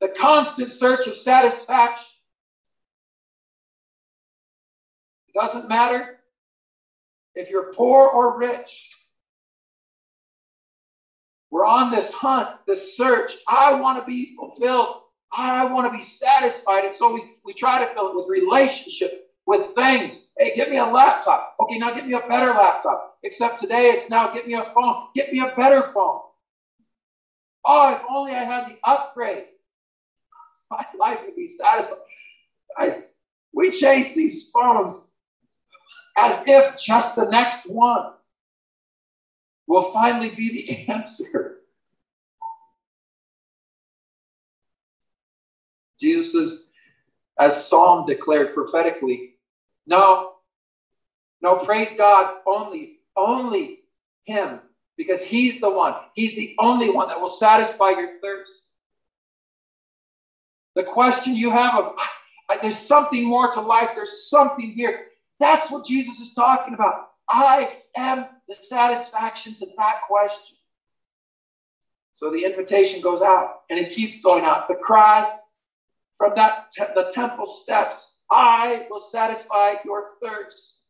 the 0.00 0.08
constant 0.08 0.72
search 0.72 1.06
of 1.06 1.18
satisfaction. 1.18 2.06
It 5.28 5.38
doesn't 5.38 5.68
matter 5.68 6.15
if 7.36 7.50
you're 7.50 7.72
poor 7.74 8.08
or 8.08 8.38
rich, 8.38 8.90
we're 11.50 11.66
on 11.66 11.90
this 11.90 12.12
hunt, 12.12 12.48
this 12.66 12.96
search. 12.96 13.34
I 13.46 13.74
want 13.74 14.00
to 14.00 14.06
be 14.06 14.34
fulfilled. 14.36 15.02
I 15.32 15.64
want 15.64 15.90
to 15.90 15.96
be 15.96 16.02
satisfied. 16.02 16.84
And 16.84 16.92
so 16.92 17.12
we, 17.12 17.22
we 17.44 17.52
try 17.52 17.78
to 17.78 17.94
fill 17.94 18.08
it 18.08 18.16
with 18.16 18.28
relationship, 18.28 19.30
with 19.46 19.74
things. 19.74 20.32
Hey, 20.38 20.54
get 20.56 20.70
me 20.70 20.78
a 20.78 20.84
laptop. 20.84 21.56
Okay, 21.60 21.78
now 21.78 21.94
get 21.94 22.06
me 22.06 22.14
a 22.14 22.20
better 22.20 22.48
laptop. 22.48 23.18
Except 23.22 23.60
today 23.60 23.90
it's 23.90 24.08
now 24.08 24.32
get 24.32 24.46
me 24.46 24.54
a 24.54 24.64
phone. 24.74 25.08
Get 25.14 25.32
me 25.32 25.40
a 25.40 25.54
better 25.54 25.82
phone. 25.82 26.20
Oh, 27.64 27.94
if 27.94 28.02
only 28.08 28.32
I 28.32 28.44
had 28.44 28.68
the 28.68 28.78
upgrade. 28.84 29.44
My 30.70 30.84
life 30.98 31.20
would 31.24 31.36
be 31.36 31.46
satisfied. 31.46 31.98
Guys, 32.78 33.02
we 33.52 33.70
chase 33.70 34.14
these 34.14 34.50
phones 34.50 35.06
as 36.16 36.42
if 36.46 36.76
just 36.80 37.14
the 37.16 37.28
next 37.30 37.68
one 37.68 38.12
will 39.66 39.92
finally 39.92 40.30
be 40.30 40.50
the 40.50 40.88
answer. 40.92 41.58
Jesus 46.00 46.32
says, 46.32 46.68
as 47.38 47.68
Psalm 47.68 48.06
declared 48.06 48.54
prophetically, 48.54 49.34
no, 49.86 50.32
no, 51.42 51.56
praise 51.56 51.92
God 51.94 52.36
only, 52.46 53.00
only 53.16 53.80
Him, 54.24 54.60
because 54.96 55.22
He's 55.22 55.60
the 55.60 55.70
one. 55.70 55.94
He's 56.14 56.34
the 56.34 56.54
only 56.58 56.90
one 56.90 57.08
that 57.08 57.20
will 57.20 57.28
satisfy 57.28 57.90
your 57.90 58.18
thirst. 58.20 58.66
The 60.74 60.82
question 60.82 61.34
you 61.34 61.50
have 61.50 61.74
of, 61.74 61.92
there's 62.60 62.78
something 62.78 63.24
more 63.24 63.50
to 63.52 63.60
life, 63.60 63.92
there's 63.94 64.28
something 64.28 64.72
here. 64.72 65.06
That's 65.38 65.70
what 65.70 65.84
Jesus 65.84 66.20
is 66.20 66.32
talking 66.32 66.74
about. 66.74 67.08
I 67.28 67.72
am 67.96 68.26
the 68.48 68.54
satisfaction 68.54 69.54
to 69.54 69.66
that 69.76 70.02
question. 70.08 70.56
So 72.12 72.30
the 72.30 72.44
invitation 72.44 73.00
goes 73.00 73.20
out 73.20 73.62
and 73.68 73.78
it 73.78 73.92
keeps 73.92 74.20
going 74.20 74.44
out. 74.44 74.68
The 74.68 74.74
cry 74.76 75.36
from 76.16 76.32
that 76.36 76.70
te- 76.70 76.94
the 76.94 77.10
temple 77.12 77.44
steps, 77.44 78.20
I 78.30 78.86
will 78.88 79.00
satisfy 79.00 79.74
your 79.84 80.04
thirst. 80.22 80.80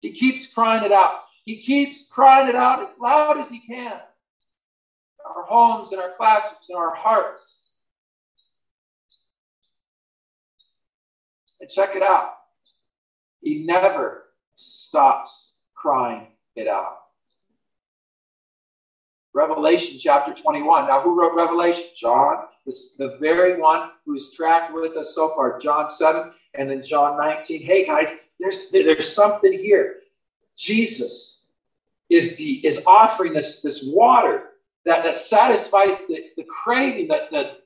He 0.00 0.12
keeps 0.12 0.52
crying 0.52 0.84
it 0.84 0.92
out. 0.92 1.20
He 1.44 1.60
keeps 1.60 2.08
crying 2.08 2.48
it 2.48 2.54
out 2.54 2.80
as 2.80 2.94
loud 2.98 3.38
as 3.38 3.50
he 3.50 3.60
can. 3.60 3.98
Our 5.26 5.42
homes, 5.44 5.92
in 5.92 5.98
our 5.98 6.12
classrooms, 6.16 6.68
in 6.70 6.76
our 6.76 6.94
hearts. 6.94 7.70
And 11.60 11.68
check 11.68 11.90
it 11.94 12.02
out. 12.02 12.37
He 13.40 13.64
never 13.64 14.24
stops 14.54 15.52
crying 15.74 16.28
it 16.56 16.68
out. 16.68 16.98
Revelation 19.34 19.98
chapter 20.00 20.34
21. 20.34 20.88
Now, 20.88 21.00
who 21.00 21.18
wrote 21.18 21.34
Revelation? 21.34 21.84
John, 21.94 22.46
this, 22.66 22.94
the 22.96 23.16
very 23.20 23.60
one 23.60 23.90
who's 24.04 24.34
tracked 24.34 24.74
with 24.74 24.96
us 24.96 25.14
so 25.14 25.34
far. 25.34 25.58
John 25.58 25.90
7 25.90 26.32
and 26.54 26.68
then 26.68 26.82
John 26.82 27.16
19. 27.16 27.62
Hey, 27.62 27.86
guys, 27.86 28.10
there's, 28.40 28.70
there's 28.70 29.08
something 29.08 29.52
here. 29.52 29.96
Jesus 30.56 31.42
is, 32.10 32.36
the, 32.36 32.66
is 32.66 32.82
offering 32.86 33.32
this, 33.32 33.62
this 33.62 33.84
water 33.84 34.50
that, 34.84 35.04
that 35.04 35.14
satisfies 35.14 35.98
the, 36.08 36.30
the 36.36 36.44
craving, 36.44 37.08
that 37.08 37.30
the, 37.30 37.58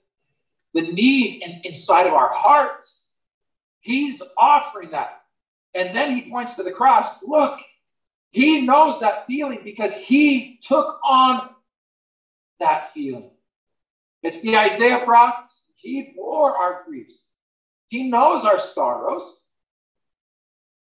the 0.74 0.92
need 0.92 1.42
in, 1.42 1.60
inside 1.64 2.06
of 2.06 2.12
our 2.12 2.30
hearts. 2.32 3.06
He's 3.80 4.22
offering 4.36 4.90
that. 4.90 5.21
And 5.74 5.94
then 5.94 6.14
he 6.14 6.30
points 6.30 6.54
to 6.54 6.62
the 6.62 6.72
cross. 6.72 7.22
Look, 7.22 7.60
He 8.32 8.62
knows 8.62 8.98
that 9.00 9.26
feeling 9.26 9.60
because 9.62 9.94
he 9.94 10.58
took 10.62 10.98
on 11.04 11.50
that 12.60 12.90
feeling. 12.92 13.30
It's 14.22 14.40
the 14.40 14.56
Isaiah 14.56 15.02
prophecy. 15.04 15.64
He 15.76 16.14
bore 16.16 16.56
our 16.56 16.82
griefs. 16.86 17.24
He 17.88 18.08
knows 18.08 18.44
our 18.44 18.58
sorrows. 18.58 19.44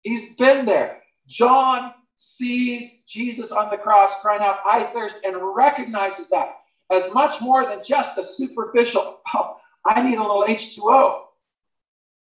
He's 0.02 0.34
been 0.36 0.64
there. 0.64 1.02
John 1.26 1.92
sees 2.16 3.02
Jesus 3.06 3.52
on 3.52 3.70
the 3.70 3.76
cross 3.76 4.20
crying 4.22 4.42
out, 4.42 4.58
I 4.64 4.84
thirst, 4.84 5.16
and 5.24 5.36
recognizes 5.54 6.28
that 6.28 6.56
as 6.90 7.12
much 7.12 7.40
more 7.40 7.66
than 7.66 7.82
just 7.84 8.16
a 8.16 8.24
superficial, 8.24 9.20
oh, 9.34 9.56
I 9.84 10.00
need 10.02 10.16
a 10.16 10.22
little 10.22 10.46
H2O. 10.46 11.22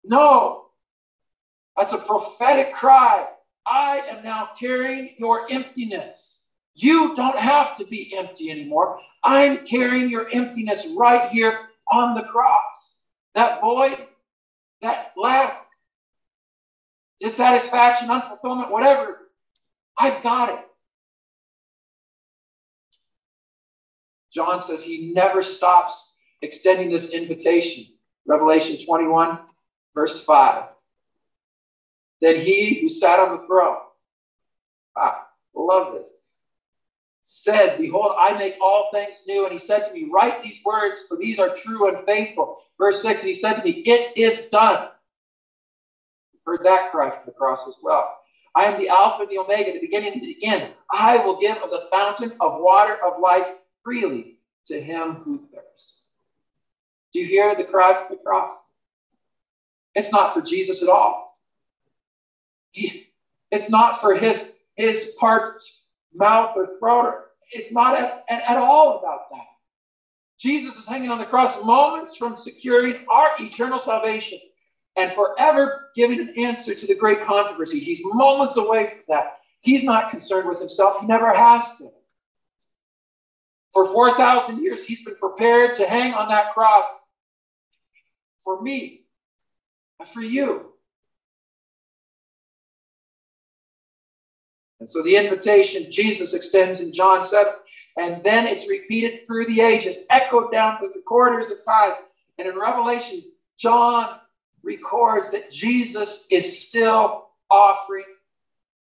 No, 0.04 0.63
that's 1.76 1.92
a 1.92 1.98
prophetic 1.98 2.72
cry. 2.72 3.26
I 3.66 4.02
am 4.08 4.22
now 4.22 4.50
carrying 4.58 5.14
your 5.18 5.50
emptiness. 5.50 6.46
You 6.74 7.14
don't 7.14 7.38
have 7.38 7.76
to 7.78 7.84
be 7.86 8.14
empty 8.16 8.50
anymore. 8.50 8.98
I'm 9.22 9.64
carrying 9.64 10.10
your 10.10 10.28
emptiness 10.30 10.86
right 10.96 11.30
here 11.30 11.58
on 11.90 12.14
the 12.14 12.22
cross. 12.22 12.98
That 13.34 13.60
void, 13.60 13.98
that 14.82 15.12
lack, 15.16 15.66
dissatisfaction, 17.20 18.08
unfulfillment, 18.08 18.70
whatever, 18.70 19.18
I've 19.98 20.22
got 20.22 20.50
it. 20.50 20.60
John 24.32 24.60
says 24.60 24.82
he 24.82 25.12
never 25.14 25.42
stops 25.42 26.14
extending 26.42 26.90
this 26.90 27.10
invitation. 27.10 27.86
Revelation 28.26 28.84
21, 28.84 29.38
verse 29.94 30.20
5. 30.20 30.64
Then 32.24 32.40
he 32.40 32.80
who 32.80 32.88
sat 32.88 33.18
on 33.18 33.36
the 33.36 33.46
throne, 33.46 33.76
ah, 34.96 35.26
love 35.54 35.92
this, 35.92 36.10
says, 37.22 37.78
Behold, 37.78 38.14
I 38.18 38.32
make 38.38 38.54
all 38.62 38.88
things 38.94 39.24
new. 39.28 39.44
And 39.44 39.52
he 39.52 39.58
said 39.58 39.84
to 39.84 39.92
me, 39.92 40.08
Write 40.10 40.42
these 40.42 40.62
words, 40.64 41.04
for 41.06 41.18
these 41.18 41.38
are 41.38 41.54
true 41.54 41.86
and 41.86 42.06
faithful. 42.06 42.60
Verse 42.78 43.02
6, 43.02 43.20
and 43.20 43.28
he 43.28 43.34
said 43.34 43.56
to 43.56 43.62
me, 43.62 43.82
It 43.84 44.16
is 44.16 44.48
done. 44.48 44.88
Heard 46.46 46.60
that 46.64 46.90
cry 46.92 47.10
from 47.10 47.26
the 47.26 47.32
cross 47.32 47.68
as 47.68 47.76
well. 47.82 48.16
I 48.54 48.64
am 48.64 48.80
the 48.80 48.88
Alpha 48.88 49.24
and 49.24 49.30
the 49.30 49.36
Omega, 49.36 49.74
the 49.74 49.80
beginning 49.80 50.14
and 50.14 50.22
the 50.22 50.46
end. 50.46 50.72
I 50.90 51.18
will 51.18 51.38
give 51.38 51.58
of 51.58 51.68
the 51.68 51.88
fountain 51.90 52.32
of 52.40 52.62
water 52.62 52.96
of 53.04 53.20
life 53.20 53.52
freely 53.82 54.38
to 54.68 54.80
him 54.80 55.16
who 55.16 55.46
thirsts. 55.52 56.08
Do 57.12 57.20
you 57.20 57.26
hear 57.26 57.54
the 57.54 57.64
cry 57.64 57.92
from 57.98 58.16
the 58.16 58.22
cross? 58.22 58.56
It's 59.94 60.10
not 60.10 60.32
for 60.32 60.40
Jesus 60.40 60.82
at 60.82 60.88
all. 60.88 61.33
It's 62.74 63.70
not 63.70 64.00
for 64.00 64.16
his, 64.16 64.52
his 64.74 65.14
parched 65.18 65.80
mouth 66.12 66.54
or 66.56 66.76
throat. 66.78 67.14
It's 67.52 67.70
not 67.70 67.96
at, 67.96 68.24
at, 68.28 68.42
at 68.42 68.58
all 68.58 68.98
about 68.98 69.30
that. 69.30 69.46
Jesus 70.38 70.76
is 70.76 70.86
hanging 70.86 71.10
on 71.10 71.18
the 71.18 71.24
cross 71.24 71.62
moments 71.64 72.16
from 72.16 72.36
securing 72.36 73.06
our 73.08 73.28
eternal 73.38 73.78
salvation 73.78 74.38
and 74.96 75.12
forever 75.12 75.90
giving 75.94 76.20
an 76.20 76.30
answer 76.36 76.74
to 76.74 76.86
the 76.86 76.94
great 76.94 77.24
controversy. 77.24 77.78
He's 77.78 78.00
moments 78.02 78.56
away 78.56 78.86
from 78.88 79.00
that. 79.08 79.38
He's 79.60 79.84
not 79.84 80.10
concerned 80.10 80.48
with 80.48 80.58
himself, 80.58 81.00
he 81.00 81.06
never 81.06 81.32
has 81.32 81.70
been. 81.78 81.90
For 83.72 83.86
4,000 83.86 84.62
years, 84.62 84.84
he's 84.84 85.02
been 85.02 85.16
prepared 85.16 85.76
to 85.76 85.86
hang 85.86 86.14
on 86.14 86.28
that 86.28 86.52
cross 86.52 86.84
for 88.44 88.62
me 88.62 89.06
and 89.98 90.08
for 90.08 90.20
you. 90.20 90.73
And 94.84 94.90
so 94.90 95.02
the 95.02 95.16
invitation 95.16 95.90
Jesus 95.90 96.34
extends 96.34 96.80
in 96.80 96.92
John 96.92 97.24
7, 97.24 97.54
and 97.96 98.22
then 98.22 98.46
it's 98.46 98.68
repeated 98.68 99.26
through 99.26 99.46
the 99.46 99.62
ages, 99.62 100.04
echoed 100.10 100.52
down 100.52 100.76
through 100.76 100.92
the 100.94 101.00
corridors 101.00 101.48
of 101.48 101.64
time. 101.64 101.92
And 102.36 102.46
in 102.46 102.58
Revelation, 102.58 103.22
John 103.56 104.18
records 104.62 105.30
that 105.30 105.50
Jesus 105.50 106.26
is 106.30 106.68
still 106.68 107.28
offering 107.50 108.04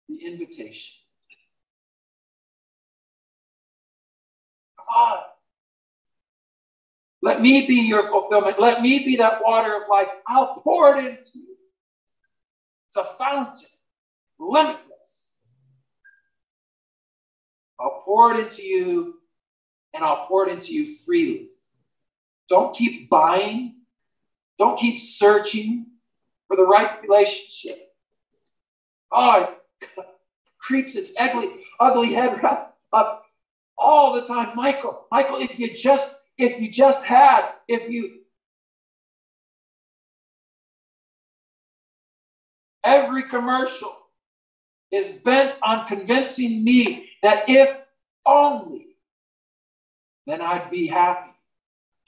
the 0.08 0.26
invitation. 0.26 0.96
Come 4.76 4.86
on. 4.92 5.18
Let 7.22 7.40
me 7.40 7.64
be 7.64 7.76
your 7.76 8.02
fulfillment. 8.08 8.58
Let 8.58 8.82
me 8.82 9.04
be 9.04 9.14
that 9.18 9.40
water 9.40 9.76
of 9.76 9.82
life. 9.88 10.08
I'll 10.26 10.56
pour 10.56 10.96
it 10.96 11.04
into 11.04 11.38
you. 11.38 11.56
It's 12.88 12.96
a 12.96 13.04
fountain, 13.16 13.68
limitless. 14.40 15.25
I'll 17.78 18.02
pour 18.04 18.32
it 18.32 18.40
into 18.40 18.62
you 18.62 19.14
and 19.94 20.04
I'll 20.04 20.26
pour 20.26 20.48
it 20.48 20.52
into 20.52 20.72
you 20.72 20.96
freely. 21.04 21.48
Don't 22.48 22.74
keep 22.74 23.10
buying 23.10 23.76
don't 24.58 24.78
keep 24.78 25.00
searching 25.00 25.86
for 26.48 26.56
the 26.56 26.64
right 26.64 27.02
relationship. 27.02 27.92
Oh, 29.12 29.56
it 29.80 29.88
creeps 30.58 30.94
its 30.94 31.12
ugly, 31.18 31.48
ugly 31.78 32.12
head 32.12 32.40
up 32.92 33.24
all 33.78 34.14
the 34.14 34.22
time. 34.22 34.56
Michael, 34.56 35.06
Michael, 35.10 35.40
if 35.40 35.58
you 35.58 35.74
just, 35.74 36.16
if 36.38 36.60
you 36.60 36.70
just 36.70 37.02
had, 37.02 37.50
if 37.68 37.90
you 37.90 38.20
every 42.82 43.28
commercial 43.28 43.94
is 44.92 45.08
bent 45.24 45.56
on 45.62 45.86
convincing 45.86 46.62
me 46.62 47.10
that 47.26 47.48
if 47.48 47.76
only, 48.24 48.86
then 50.28 50.40
I'd 50.40 50.70
be 50.70 50.86
happy. 50.86 51.32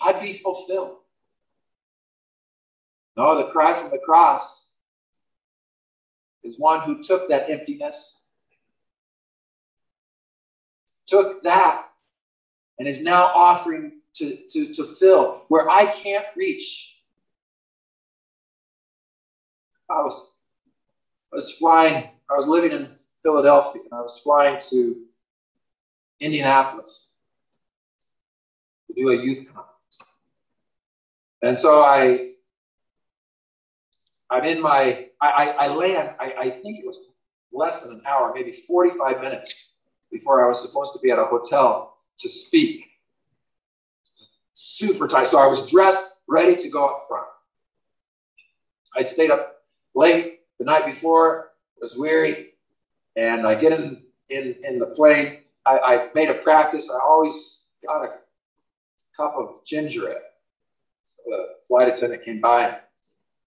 I'd 0.00 0.20
be 0.20 0.32
fulfilled. 0.32 0.98
No, 3.16 3.36
the 3.36 3.50
cry 3.50 3.74
from 3.74 3.90
the 3.90 3.98
cross 3.98 4.66
is 6.44 6.56
one 6.56 6.82
who 6.82 7.02
took 7.02 7.28
that 7.28 7.50
emptiness, 7.50 8.20
took 11.08 11.42
that, 11.42 11.86
and 12.78 12.86
is 12.86 13.00
now 13.00 13.24
offering 13.34 13.94
to, 14.14 14.38
to, 14.50 14.72
to 14.72 14.84
fill 14.84 15.42
where 15.48 15.68
I 15.68 15.86
can't 15.86 16.26
reach. 16.36 16.94
I 19.90 19.94
was, 19.94 20.34
I 21.32 21.36
was 21.36 21.50
flying, 21.50 22.08
I 22.30 22.36
was 22.36 22.46
living 22.46 22.70
in 22.70 22.88
Philadelphia, 23.24 23.82
and 23.82 23.92
I 23.92 24.00
was 24.00 24.20
flying 24.20 24.60
to 24.70 25.07
Indianapolis 26.20 27.12
to 28.86 28.94
do 28.94 29.08
a 29.10 29.16
youth 29.16 29.46
conference. 29.46 30.02
And 31.42 31.58
so 31.58 31.82
I 31.82 32.28
I'm 34.30 34.44
in 34.44 34.60
my, 34.60 35.06
I, 35.20 35.28
I, 35.28 35.44
I 35.44 35.68
land, 35.68 36.10
I, 36.20 36.32
I 36.38 36.50
think 36.50 36.80
it 36.80 36.86
was 36.86 37.00
less 37.52 37.80
than 37.80 37.92
an 37.92 38.02
hour, 38.06 38.32
maybe 38.34 38.52
45 38.52 39.20
minutes 39.20 39.68
before 40.12 40.44
I 40.44 40.48
was 40.48 40.60
supposed 40.60 40.92
to 40.94 41.00
be 41.00 41.10
at 41.10 41.18
a 41.18 41.24
hotel 41.24 41.96
to 42.18 42.28
speak. 42.28 42.84
Super 44.52 45.08
tight. 45.08 45.28
So 45.28 45.38
I 45.38 45.46
was 45.46 45.70
dressed, 45.70 46.02
ready 46.28 46.56
to 46.56 46.68
go 46.68 46.86
up 46.86 47.06
front. 47.08 47.26
I'd 48.96 49.08
stayed 49.08 49.30
up 49.30 49.62
late 49.94 50.40
the 50.58 50.64
night 50.64 50.84
before, 50.84 51.52
was 51.80 51.96
weary, 51.96 52.50
and 53.16 53.46
I 53.46 53.54
get 53.54 53.72
in, 53.72 54.02
in, 54.28 54.56
in 54.64 54.78
the 54.78 54.86
plane. 54.86 55.38
I, 55.68 55.78
I 55.78 56.08
made 56.14 56.30
a 56.30 56.34
practice. 56.34 56.88
I 56.90 56.98
always 57.04 57.68
got 57.84 58.04
a 58.04 58.08
cup 59.16 59.34
of 59.36 59.64
ginger 59.66 60.08
ale. 60.08 60.16
So 61.04 61.16
the 61.26 61.46
flight 61.66 61.88
attendant 61.92 62.24
came 62.24 62.40
by 62.40 62.64
and 62.64 62.76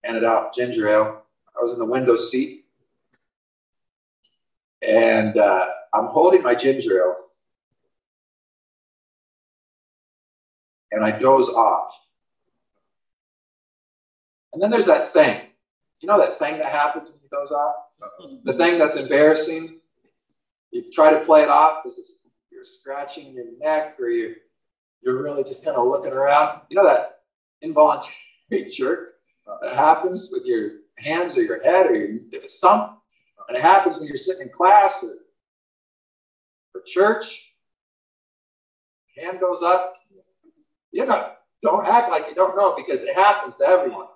handed 0.04 0.24
out 0.24 0.54
ginger 0.54 0.88
ale. 0.88 1.24
I 1.58 1.62
was 1.62 1.72
in 1.72 1.80
the 1.80 1.86
window 1.86 2.16
seat, 2.16 2.66
and 4.82 5.38
uh, 5.38 5.66
I'm 5.94 6.08
holding 6.08 6.42
my 6.42 6.56
ginger 6.56 7.02
ale, 7.02 7.16
and 10.92 11.04
I 11.04 11.12
doze 11.12 11.50
off. 11.50 11.92
And 14.54 14.62
then 14.62 14.70
there's 14.70 14.86
that 14.86 15.12
thing. 15.12 15.42
You 16.00 16.08
know 16.08 16.20
that 16.20 16.40
thing 16.40 16.58
that 16.58 16.72
happens 16.72 17.10
when 17.10 17.20
you 17.22 17.30
doze 17.32 17.52
off? 17.52 17.76
The 18.44 18.54
thing 18.54 18.80
that's 18.80 18.96
embarrassing. 18.96 19.81
You 20.72 20.90
try 20.92 21.12
to 21.12 21.20
play 21.26 21.44
it 21.44 21.50
off. 21.50 21.86
Is 21.86 22.22
you're 22.52 22.64
scratching 22.64 23.34
your 23.34 23.46
neck, 23.60 24.00
or 24.00 24.08
you 24.08 24.36
you're 25.02 25.22
really 25.22 25.44
just 25.44 25.64
kind 25.64 25.78
of 25.78 25.88
looking 25.88 26.12
around. 26.12 26.62
You 26.70 26.78
know 26.78 26.86
that 26.86 27.20
involuntary 27.62 28.16
jerk 28.72 29.16
that 29.62 29.76
happens 29.76 30.30
with 30.32 30.46
your 30.46 30.72
hands 30.98 31.36
or 31.36 31.42
your 31.42 31.62
head 31.64 31.88
or 31.88 31.96
your 31.96 32.20
some, 32.48 32.98
and 33.48 33.58
it 33.58 33.62
happens 33.62 33.98
when 33.98 34.08
you're 34.08 34.18
sitting 34.18 34.44
in 34.44 34.50
class 34.50 35.04
or, 35.04 35.16
or 36.76 36.82
church. 36.86 37.54
Hand 39.18 39.40
goes 39.40 39.62
up. 39.62 39.94
You 40.92 41.06
know, 41.06 41.32
don't 41.62 41.86
act 41.86 42.10
like 42.10 42.26
you 42.28 42.36
don't 42.36 42.56
know 42.56 42.76
because 42.76 43.02
it 43.02 43.14
happens 43.16 43.56
to 43.56 43.66
everyone. 43.66 44.08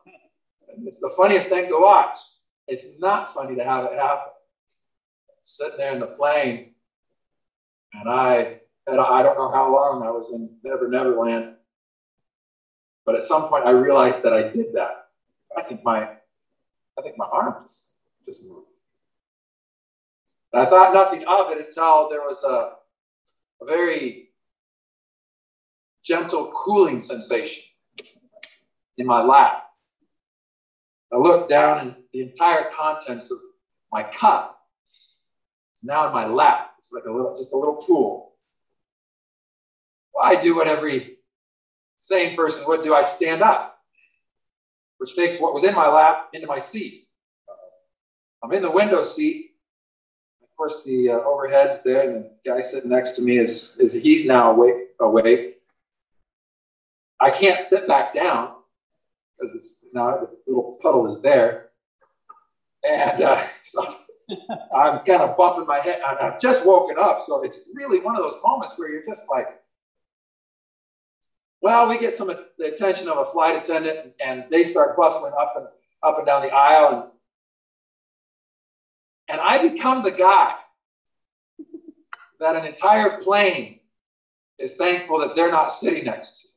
And 0.76 0.88
it's 0.88 1.00
the 1.00 1.14
funniest 1.16 1.50
thing 1.50 1.68
to 1.70 1.80
watch. 1.80 2.18
It's 2.68 2.86
not 3.00 3.34
funny 3.34 3.56
to 3.56 3.64
have 3.64 3.86
it 3.86 3.94
happen. 3.94 4.32
Sitting 5.46 5.78
there 5.78 5.94
in 5.94 6.00
the 6.00 6.08
plane, 6.08 6.72
and 7.94 8.10
I, 8.10 8.62
and 8.88 9.00
I 9.00 9.22
don't 9.22 9.38
know 9.38 9.52
how 9.52 9.72
long 9.72 10.02
I 10.04 10.10
was 10.10 10.32
in 10.32 10.50
Never 10.64 10.88
Never 10.88 11.16
Land, 11.16 11.54
but 13.06 13.14
at 13.14 13.24
some 13.24 13.48
point 13.48 13.66
I 13.66 13.70
realized 13.70 14.24
that 14.24 14.34
I 14.34 14.50
did 14.50 14.74
that. 14.74 15.10
I 15.56 15.62
think 15.62 15.84
my, 15.84 16.02
I 16.02 17.02
think 17.04 17.16
my 17.18 17.28
arm 17.32 17.64
just, 17.68 17.92
just 18.26 18.44
moved. 18.44 18.66
And 20.52 20.64
I 20.64 20.66
thought 20.66 20.96
nothing 20.96 21.24
of 21.28 21.52
it 21.52 21.64
until 21.64 22.10
there 22.10 22.22
was 22.22 22.42
a, 22.44 22.72
a 23.64 23.68
very 23.68 24.30
gentle 26.04 26.52
cooling 26.56 27.00
sensation 27.00 27.64
in 28.98 29.06
my 29.06 29.24
lap. 29.24 29.64
I 31.14 31.18
looked 31.18 31.50
down 31.50 31.80
and 31.80 31.96
the 32.14 32.22
entire 32.22 32.72
contents 32.76 33.30
of 33.30 33.38
my 33.92 34.02
cup 34.04 34.56
is 35.76 35.84
now 35.84 36.08
in 36.08 36.14
my 36.14 36.26
lap. 36.26 36.72
It's 36.78 36.92
like 36.92 37.06
a 37.06 37.12
little, 37.12 37.36
just 37.38 37.54
a 37.54 37.58
little 37.58 37.76
pool. 37.76 38.34
Well, 40.14 40.26
I 40.26 40.36
do 40.36 40.56
what 40.56 40.68
every 40.68 41.18
sane 42.00 42.36
person 42.36 42.64
would 42.68 42.84
do. 42.84 42.94
I 42.94 43.02
stand 43.02 43.42
up, 43.42 43.80
which 44.98 45.16
takes 45.16 45.40
what 45.40 45.54
was 45.54 45.64
in 45.64 45.74
my 45.74 45.88
lap 45.88 46.30
into 46.34 46.48
my 46.48 46.60
seat. 46.60 47.08
I'm 48.44 48.54
in 48.54 48.62
the 48.62 48.72
window 48.72 49.02
seat. 49.02 49.52
Of 50.42 50.56
course, 50.56 50.84
the 50.86 51.10
uh, 51.10 51.14
overhead's 51.16 51.82
there, 51.84 52.10
and 52.10 52.26
the 52.26 52.32
guy 52.50 52.62
sitting 52.62 52.92
next 52.92 53.14
to 53.14 53.22
me 53.22 53.40
is, 53.40 53.78
is 53.80 53.92
he's 53.92 54.26
now 54.26 54.52
awake. 54.52 54.76
awake. 55.00 55.60
I 57.20 57.32
can't 57.32 57.60
sit 57.60 57.88
back 57.88 58.14
down 58.14 58.54
because 59.38 59.56
it's 59.56 59.84
now 59.94 60.12
the 60.12 60.30
little 60.48 60.78
puddle 60.82 61.08
is 61.08 61.22
there. 61.22 61.70
And 62.88 63.24
uh, 63.24 63.44
so 63.64 63.98
I'm 64.76 65.00
kind 65.06 65.22
of 65.22 65.38
bumping 65.38 65.68
my 65.68 65.80
head. 65.80 66.02
I've 66.02 66.40
just 66.40 66.66
woken 66.66 66.98
up. 67.00 67.22
So 67.22 67.44
it's 67.44 67.62
really 67.74 68.00
one 68.00 68.16
of 68.16 68.24
those 68.24 68.38
moments 68.44 68.78
where 68.78 68.90
you're 68.90 69.06
just 69.06 69.30
like, 69.30 69.62
well, 71.62 71.88
we 71.88 71.98
get 71.98 72.14
some 72.14 72.28
the 72.28 72.66
attention 72.66 73.08
of 73.08 73.18
a 73.18 73.32
flight 73.32 73.56
attendant 73.56 74.14
and 74.20 74.46
they 74.50 74.64
start 74.64 74.98
bustling 74.98 75.34
up 75.40 75.54
and 75.58 75.68
up 76.04 76.18
and 76.18 76.26
down 76.28 76.42
the 76.42 76.50
aisle. 76.50 77.14
And, 79.28 79.40
and 79.40 79.42
I 79.42 79.68
become 79.68 80.04
the 80.04 80.12
guy 80.12 80.54
that 82.40 82.56
an 82.56 82.66
entire 82.66 83.20
plane 83.22 83.80
is 84.58 84.74
thankful 84.74 85.20
that 85.20 85.36
they're 85.36 85.52
not 85.52 85.74
sitting 85.74 86.06
next 86.06 86.42
to. 86.42 86.48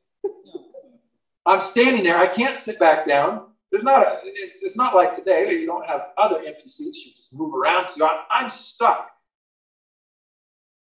I'm 1.45 1.59
standing 1.59 2.03
there. 2.03 2.17
I 2.17 2.27
can't 2.27 2.57
sit 2.57 2.79
back 2.79 3.07
down. 3.07 3.48
There's 3.71 3.83
not 3.83 4.01
a. 4.01 4.19
It's, 4.23 4.63
it's 4.63 4.75
not 4.75 4.95
like 4.95 5.13
today. 5.13 5.51
You 5.51 5.67
don't 5.67 5.85
have 5.87 6.07
other 6.17 6.41
empty 6.45 6.67
seats. 6.67 7.05
You 7.05 7.11
just 7.11 7.33
move 7.33 7.53
around. 7.53 7.89
So 7.89 8.07
I'm, 8.07 8.19
I'm 8.29 8.49
stuck. 8.49 9.11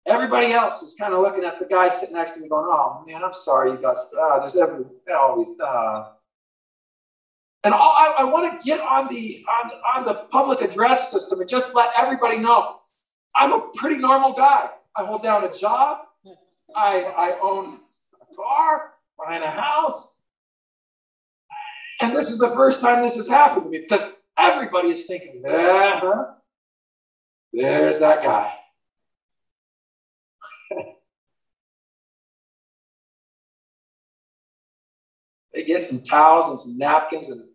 Everybody 0.08 0.54
else 0.54 0.84
is 0.84 0.94
kind 0.94 1.14
of 1.16 1.22
looking 1.22 1.44
at 1.44 1.58
the 1.58 1.66
guy 1.66 1.90
sitting 1.90 2.16
next 2.16 2.34
to 2.34 2.42
me, 2.42 2.48
going, 2.48 2.66
"Oh 2.68 3.04
man, 3.08 3.24
I'm 3.24 3.34
sorry, 3.34 3.72
you 3.72 3.78
got. 3.78 3.98
Uh, 4.20 4.40
there's 4.40 4.56
every 4.56 4.86
always." 5.18 5.50
Uh. 5.60 6.10
And 7.64 7.74
all, 7.74 7.96
I, 7.98 8.18
I 8.20 8.24
want 8.26 8.62
to 8.62 8.64
get 8.64 8.80
on 8.80 9.08
the 9.08 9.44
on, 9.64 9.72
on 9.96 10.06
the 10.06 10.14
public 10.30 10.62
address 10.62 11.10
system 11.10 11.42
and 11.42 11.50
just 11.50 11.74
let 11.74 11.90
everybody 11.98 12.38
know 12.38 12.76
I'm 13.36 13.54
a 13.54 13.60
pretty 13.74 13.98
normal 13.98 14.34
guy. 14.34 14.70
I 14.96 15.06
hold 15.06 15.24
down 15.24 15.44
a 15.44 15.52
job. 15.52 16.02
I 16.76 17.02
I 17.02 17.40
own 17.42 17.80
a 18.22 18.36
car, 18.36 18.92
behind 19.20 19.44
a 19.44 19.50
house. 19.50 20.15
And 22.02 22.16
this 22.16 22.30
is 22.30 22.38
the 22.38 22.50
first 22.50 22.82
time 22.82 23.02
this 23.02 23.16
has 23.16 23.28
happened 23.28 23.66
to 23.66 23.70
me 23.70 23.80
because 23.80 24.04
everybody 24.38 24.90
is 24.90 25.06
thinking, 25.06 25.42
uh-huh, 25.48 26.26
there's 27.54 28.00
that 28.00 28.22
guy. 28.24 28.54
they 35.54 35.64
get 35.64 35.84
some 35.84 36.02
towels 36.04 36.50
and 36.50 36.60
some 36.60 36.78
napkins 36.78 37.30
and 37.30 37.46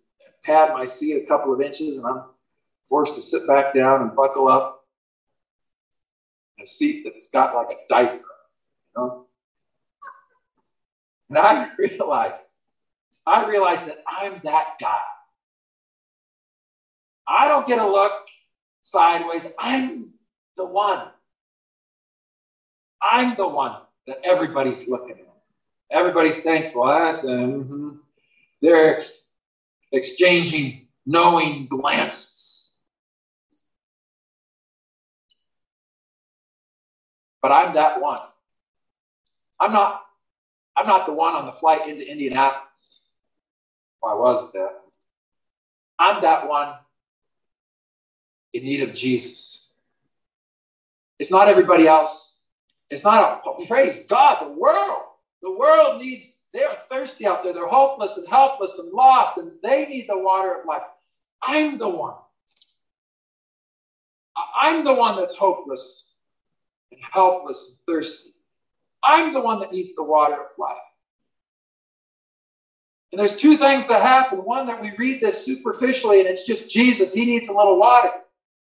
pad 0.43 0.73
my 0.73 0.87
seat 0.87 1.23
a 1.23 1.27
couple 1.27 1.53
of 1.53 1.61
inches, 1.61 1.99
and 1.99 2.07
I'm 2.07 2.23
forced 2.89 3.15
to 3.15 3.21
sit 3.21 3.47
back 3.47 3.75
down 3.75 4.01
and 4.03 4.17
buckle 4.17 4.49
up. 4.49 4.79
A 6.63 6.67
seat 6.67 7.05
that's 7.05 7.29
got 7.29 7.55
like 7.55 7.69
a 7.71 7.77
diaper, 7.89 8.17
you 8.17 8.23
know. 8.97 9.27
And 11.31 11.39
I 11.47 11.71
realized 11.79 12.49
I 13.31 13.49
realize 13.49 13.85
that 13.85 14.03
I'm 14.09 14.41
that 14.43 14.75
guy. 14.81 15.03
I 17.29 17.47
don't 17.47 17.67
get 17.67 17.79
a 17.79 17.87
look 17.87 18.13
sideways. 18.83 19.47
I'm 19.57 20.15
the 20.57 20.65
one. 20.65 21.07
I'm 23.01 23.37
the 23.37 23.47
one 23.47 23.77
that 24.09 24.19
everybody's 24.25 24.89
looking 24.89 25.13
at. 25.13 25.27
Everybody's 25.93 26.41
thankful. 26.41 26.83
I 26.83 27.13
said, 27.13 27.31
mm-hmm. 27.31 27.91
They're 28.63 28.95
ex- 28.95 29.25
exchanging 29.93 30.89
knowing 31.07 31.67
glances. 31.67 32.75
But 37.41 37.53
I'm 37.53 37.75
that 37.75 38.01
one. 38.01 38.21
I'm 39.61 39.73
not, 39.73 40.03
I'm 40.77 40.87
not 40.87 41.07
the 41.07 41.13
one 41.13 41.35
on 41.35 41.47
the 41.47 41.53
flight 41.53 41.89
into 41.89 42.09
Indianapolis. 42.11 43.00
Why 44.01 44.15
was 44.15 44.43
it 44.45 44.53
that? 44.55 44.81
I'm 45.99 46.23
that 46.23 46.49
one 46.49 46.75
in 48.53 48.65
need 48.65 48.83
of 48.83 48.95
Jesus. 48.95 49.69
It's 51.19 51.31
not 51.31 51.49
everybody 51.49 51.87
else. 51.87 52.39
It's 52.89 53.05
not 53.05 53.43
a 53.47 53.67
praise 53.67 54.01
God, 54.07 54.39
the 54.41 54.59
world. 54.59 55.03
The 55.43 55.53
world 55.53 56.01
needs, 56.01 56.33
they're 56.53 56.79
thirsty 56.91 57.27
out 57.27 57.45
there. 57.45 57.53
They're 57.53 57.69
hopeless 57.69 58.17
and 58.17 58.27
helpless 58.27 58.79
and 58.79 58.93
lost, 58.93 59.37
and 59.37 59.53
they 59.63 59.87
need 59.87 60.07
the 60.09 60.19
water 60.19 60.59
of 60.59 60.67
life. 60.67 60.83
I'm 61.43 61.79
the 61.79 61.89
one. 61.89 62.15
I'm 64.57 64.85
the 64.85 64.95
one 64.95 65.17
that's 65.17 65.35
hopeless 65.35 66.13
and 66.91 67.01
helpless 67.13 67.69
and 67.69 67.79
thirsty. 67.81 68.31
I'm 69.03 69.33
the 69.33 69.41
one 69.41 69.61
that 69.61 69.73
needs 69.73 69.95
the 69.95 70.03
water 70.03 70.35
of 70.35 70.49
life. 70.59 70.77
And 73.13 73.19
there's 73.19 73.35
two 73.35 73.57
things 73.57 73.87
that 73.89 74.03
happen. 74.03 74.39
One, 74.39 74.67
that 74.67 74.83
we 74.83 74.93
read 74.97 75.21
this 75.21 75.45
superficially 75.45 76.21
and 76.21 76.29
it's 76.29 76.47
just 76.47 76.71
Jesus, 76.71 77.13
he 77.13 77.25
needs 77.25 77.49
a 77.49 77.53
little 77.53 77.79
water. 77.79 78.11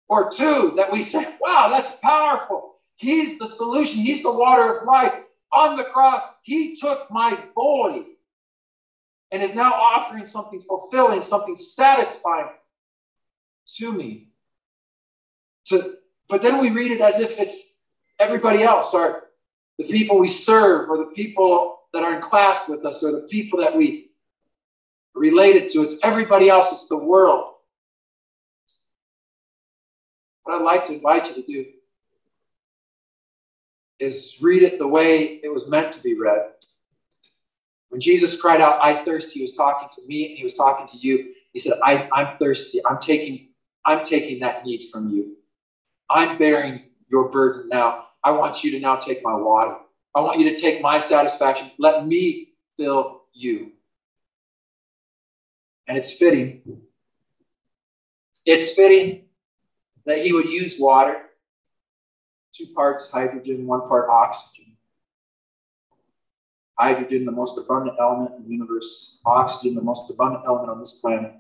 Or 0.09 0.31
two, 0.31 0.73
that 0.77 0.93
we 0.93 1.03
say, 1.03 1.35
wow, 1.41 1.69
that's 1.69 1.91
powerful. 2.01 2.77
He's 2.95 3.39
the 3.39 3.47
solution, 3.47 3.99
he's 3.99 4.23
the 4.23 4.33
water 4.33 4.79
of 4.79 4.87
life. 4.87 5.15
On 5.53 5.77
the 5.77 5.85
cross, 5.85 6.23
he 6.43 6.77
took 6.77 7.11
my 7.11 7.37
void 7.55 8.05
and 9.33 9.43
is 9.43 9.55
now 9.55 9.73
offering 9.73 10.27
something 10.27 10.63
fulfilling, 10.63 11.23
something 11.23 11.57
satisfying 11.57 12.51
to 13.77 13.93
me. 13.93 14.29
To, 15.67 15.97
but 16.29 16.41
then 16.43 16.61
we 16.61 16.71
read 16.71 16.93
it 16.93 17.01
as 17.01 17.19
if 17.19 17.39
it's 17.41 17.57
everybody 18.21 18.63
else, 18.63 18.95
or 18.95 19.25
the 19.79 19.85
people 19.85 20.19
we 20.19 20.29
serve, 20.29 20.89
or 20.89 20.99
the 20.99 21.11
people 21.17 21.81
that 21.93 22.05
are 22.05 22.15
in 22.15 22.23
class 22.23 22.69
with 22.69 22.85
us, 22.85 23.03
or 23.03 23.11
the 23.11 23.27
people 23.29 23.61
that 23.61 23.77
we 23.77 24.06
related 25.17 25.69
to. 25.73 25.83
It's 25.83 25.97
everybody 26.03 26.49
else, 26.49 26.73
it's 26.73 26.87
the 26.87 26.97
world. 26.97 27.55
What 30.45 30.61
I'd 30.61 30.65
like 30.65 30.87
to 30.87 30.95
invite 30.95 31.29
you 31.29 31.35
to 31.35 31.43
do 31.43 31.67
is 33.99 34.37
read 34.41 34.63
it 34.63 34.79
the 34.79 34.87
way 34.87 35.41
it 35.43 35.53
was 35.53 35.69
meant 35.69 35.91
to 35.93 36.03
be 36.03 36.15
read. 36.15 36.51
When 37.89 38.01
Jesus 38.01 38.41
cried 38.41 38.61
out, 38.61 38.79
I 38.83 39.05
thirst, 39.05 39.31
he 39.31 39.41
was 39.41 39.55
talking 39.55 39.89
to 39.93 40.07
me 40.07 40.29
and 40.29 40.37
he 40.37 40.45
was 40.45 40.55
talking 40.55 40.87
to 40.89 40.99
you. 40.99 41.33
He 41.53 41.59
said, 41.59 41.75
I, 41.83 42.09
I'm 42.13 42.37
thirsty. 42.39 42.85
I'm 42.85 42.99
taking, 42.99 43.49
I'm 43.87 44.05
taking 44.05 44.41
that 44.41 44.65
need 44.65 44.89
from 44.93 45.11
you. 45.11 45.37
I'm 46.11 46.37
bearing 46.37 46.83
your 47.09 47.31
burden 47.31 47.69
now. 47.69 48.09
I 48.23 48.33
want 48.33 48.63
you 48.63 48.71
to 48.73 48.81
now 48.81 48.97
take 48.97 49.23
my 49.25 49.35
water. 49.35 49.77
I 50.15 50.21
want 50.21 50.39
you 50.41 50.55
to 50.55 50.61
take 50.61 50.83
my 50.83 50.99
satisfaction. 50.99 51.71
Let 51.79 52.07
me 52.07 52.53
fill 52.77 53.23
you. 53.33 53.73
And 55.89 55.97
it's 55.97 56.13
fitting. 56.13 56.63
It's 58.45 58.75
fitting 58.75 59.25
that 60.05 60.19
he 60.19 60.33
would 60.33 60.49
use 60.49 60.77
water, 60.79 61.17
two 62.53 62.67
parts 62.75 63.11
hydrogen, 63.11 63.67
one 63.67 63.89
part 63.89 64.09
oxygen. 64.09 64.77
Hydrogen, 66.79 67.25
the 67.25 67.33
most 67.33 67.59
abundant 67.59 67.97
element 68.01 68.33
in 68.37 68.45
the 68.45 68.51
universe, 68.51 69.19
oxygen, 69.25 69.75
the 69.75 69.83
most 69.83 70.11
abundant 70.11 70.45
element 70.47 70.71
on 70.71 70.79
this 70.79 71.01
planet. 71.01 71.33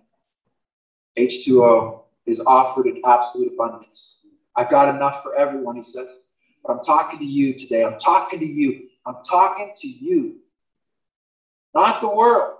H2O 1.19 2.03
is 2.27 2.41
offered 2.41 2.87
in 2.87 3.03
absolute 3.05 3.53
abundance. 3.53 4.21
I've 4.57 4.71
got 4.71 4.95
enough 4.95 5.23
for 5.23 5.37
everyone, 5.37 5.77
he 5.77 5.83
says. 5.83 6.25
But 6.65 6.73
I'm 6.73 6.83
talking 6.83 7.19
to 7.19 7.25
you 7.25 7.55
today. 7.55 7.85
I'm 7.85 7.99
talking 7.99 8.41
to 8.41 8.47
you. 8.47 8.89
I'm 9.07 9.17
talking 9.23 9.73
to 9.77 9.87
you, 9.87 10.39
not 11.75 12.01
the 12.01 12.09
world. 12.09 12.56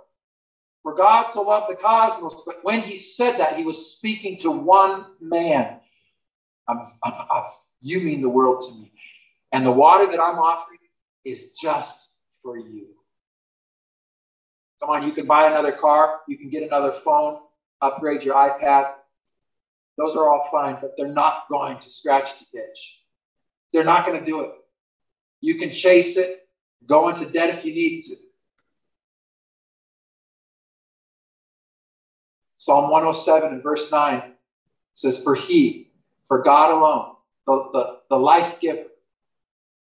For 0.87 0.95
God 0.95 1.29
so 1.29 1.41
loved 1.41 1.69
the 1.69 1.75
cosmos, 1.75 2.43
but 2.45 2.63
when 2.63 2.79
he 2.79 2.95
said 2.95 3.37
that, 3.41 3.57
he 3.57 3.65
was 3.65 3.91
speaking 3.91 4.37
to 4.37 4.49
one 4.49 5.03
man. 5.19 5.81
I'm, 6.65 6.93
I'm, 7.03 7.13
I'm, 7.29 7.43
You 7.81 7.99
mean 7.99 8.21
the 8.21 8.29
world 8.29 8.61
to 8.61 8.73
me. 8.79 8.93
And 9.51 9.65
the 9.65 9.71
water 9.71 10.05
that 10.09 10.17
I'm 10.17 10.39
offering 10.39 10.79
is 11.25 11.51
just 11.61 12.07
for 12.41 12.57
you. 12.57 12.85
Come 14.79 14.91
on, 14.91 15.03
you 15.03 15.11
can 15.11 15.27
buy 15.27 15.47
another 15.47 15.73
car, 15.73 16.21
you 16.25 16.37
can 16.37 16.49
get 16.49 16.63
another 16.63 16.93
phone, 16.93 17.41
upgrade 17.81 18.23
your 18.23 18.35
iPad. 18.35 18.91
Those 19.97 20.15
are 20.15 20.29
all 20.29 20.47
fine, 20.49 20.77
but 20.79 20.93
they're 20.95 21.09
not 21.09 21.49
going 21.49 21.79
to 21.79 21.89
scratch 21.89 22.29
the 22.39 22.59
itch. 22.61 23.01
They're 23.73 23.83
not 23.83 24.05
going 24.05 24.17
to 24.17 24.25
do 24.25 24.39
it. 24.39 24.51
You 25.41 25.55
can 25.55 25.69
chase 25.69 26.15
it, 26.15 26.47
go 26.85 27.09
into 27.09 27.25
debt 27.25 27.49
if 27.49 27.65
you 27.65 27.73
need 27.73 27.99
to. 28.05 28.15
Psalm 32.57 32.89
107 32.89 33.53
and 33.53 33.63
verse 33.63 33.91
9 33.91 34.33
says, 34.93 35.23
For 35.23 35.35
he, 35.35 35.91
for 36.27 36.41
God 36.41 36.71
alone, 36.71 37.15
the, 37.45 37.69
the, 37.71 37.97
the 38.09 38.15
life 38.15 38.59
giver, 38.59 38.87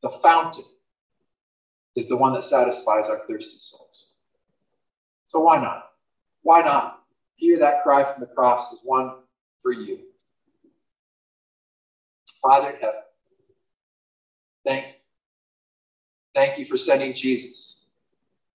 the 0.02 0.10
fountain, 0.10 0.64
is 1.96 2.08
the 2.08 2.16
one 2.16 2.34
that 2.34 2.46
satisfies 2.46 3.10
our 3.10 3.22
thirsty 3.28 3.58
souls. 3.58 4.16
So 5.26 5.42
why 5.42 5.62
not? 5.62 5.90
Why 6.44 6.62
not 6.62 7.02
hear 7.36 7.60
that 7.60 7.84
cry 7.84 8.04
from 8.04 8.22
the 8.22 8.28
cross 8.28 8.72
as 8.72 8.80
one 8.84 9.16
for 9.62 9.72
you? 9.72 10.00
Father 12.42 12.70
in 12.70 12.76
heaven, 12.78 13.02
thank 14.66 14.86
you. 14.86 14.94
Thank 16.36 16.60
you 16.60 16.66
for 16.66 16.78
sending 16.78 17.14
Jesus, 17.14 17.88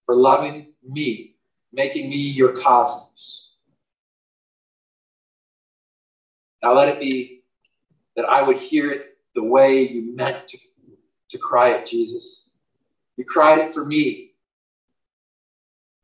for 0.06 0.14
loving 0.14 0.72
me, 0.82 1.34
making 1.72 2.08
me 2.08 2.16
your 2.16 2.62
cosmos. 2.62 3.53
Now 6.64 6.72
let 6.72 6.88
it 6.88 6.98
be 6.98 7.42
that 8.16 8.24
I 8.24 8.40
would 8.40 8.56
hear 8.56 8.90
it 8.90 9.18
the 9.34 9.44
way 9.44 9.82
you 9.82 10.16
meant 10.16 10.48
to, 10.48 10.58
to 11.28 11.36
cry 11.36 11.74
it, 11.74 11.84
Jesus. 11.84 12.48
You 13.18 13.26
cried 13.26 13.58
it 13.58 13.74
for 13.74 13.84
me. 13.84 14.30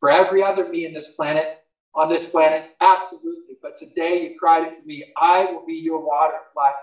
For 0.00 0.10
every 0.10 0.42
other 0.42 0.68
me 0.68 0.84
in 0.84 0.92
this 0.92 1.14
planet, 1.14 1.60
on 1.94 2.10
this 2.10 2.26
planet, 2.26 2.72
absolutely. 2.82 3.54
But 3.62 3.78
today 3.78 4.22
you 4.22 4.38
cried 4.38 4.66
it 4.66 4.74
for 4.74 4.82
me. 4.84 5.06
I 5.16 5.46
will 5.46 5.64
be 5.64 5.72
your 5.72 6.04
water 6.06 6.34
of 6.34 6.54
life. 6.54 6.74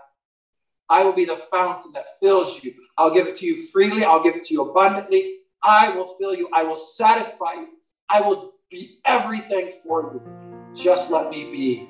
I 0.90 1.04
will 1.04 1.13
be 1.13 1.26
the 1.26 1.38
fountain 1.52 1.92
that 1.94 2.20
fills 2.20 2.63
you. 2.63 2.74
I'll 2.98 3.13
give 3.13 3.28
it 3.28 3.36
to 3.38 3.46
you 3.46 3.68
freely. 3.68 4.04
I'll 4.04 4.24
give 4.24 4.36
it 4.36 4.44
to 4.46 4.56
you 4.56 4.72
abundantly. 4.72 5.42
I 5.62 5.90
will 5.90 6.16
fill 6.20 6.34
you. 6.34 6.50
I 6.52 6.63
will 6.63 6.76
satisfy 6.76 7.54
you. 7.54 7.68
I 8.10 8.22
will 8.22 8.54
be 8.72 9.02
everything 9.06 9.72
for 9.84 10.02
you. 10.02 10.74
Just 10.74 11.12
let 11.12 11.30
me 11.30 11.52
be 11.52 11.90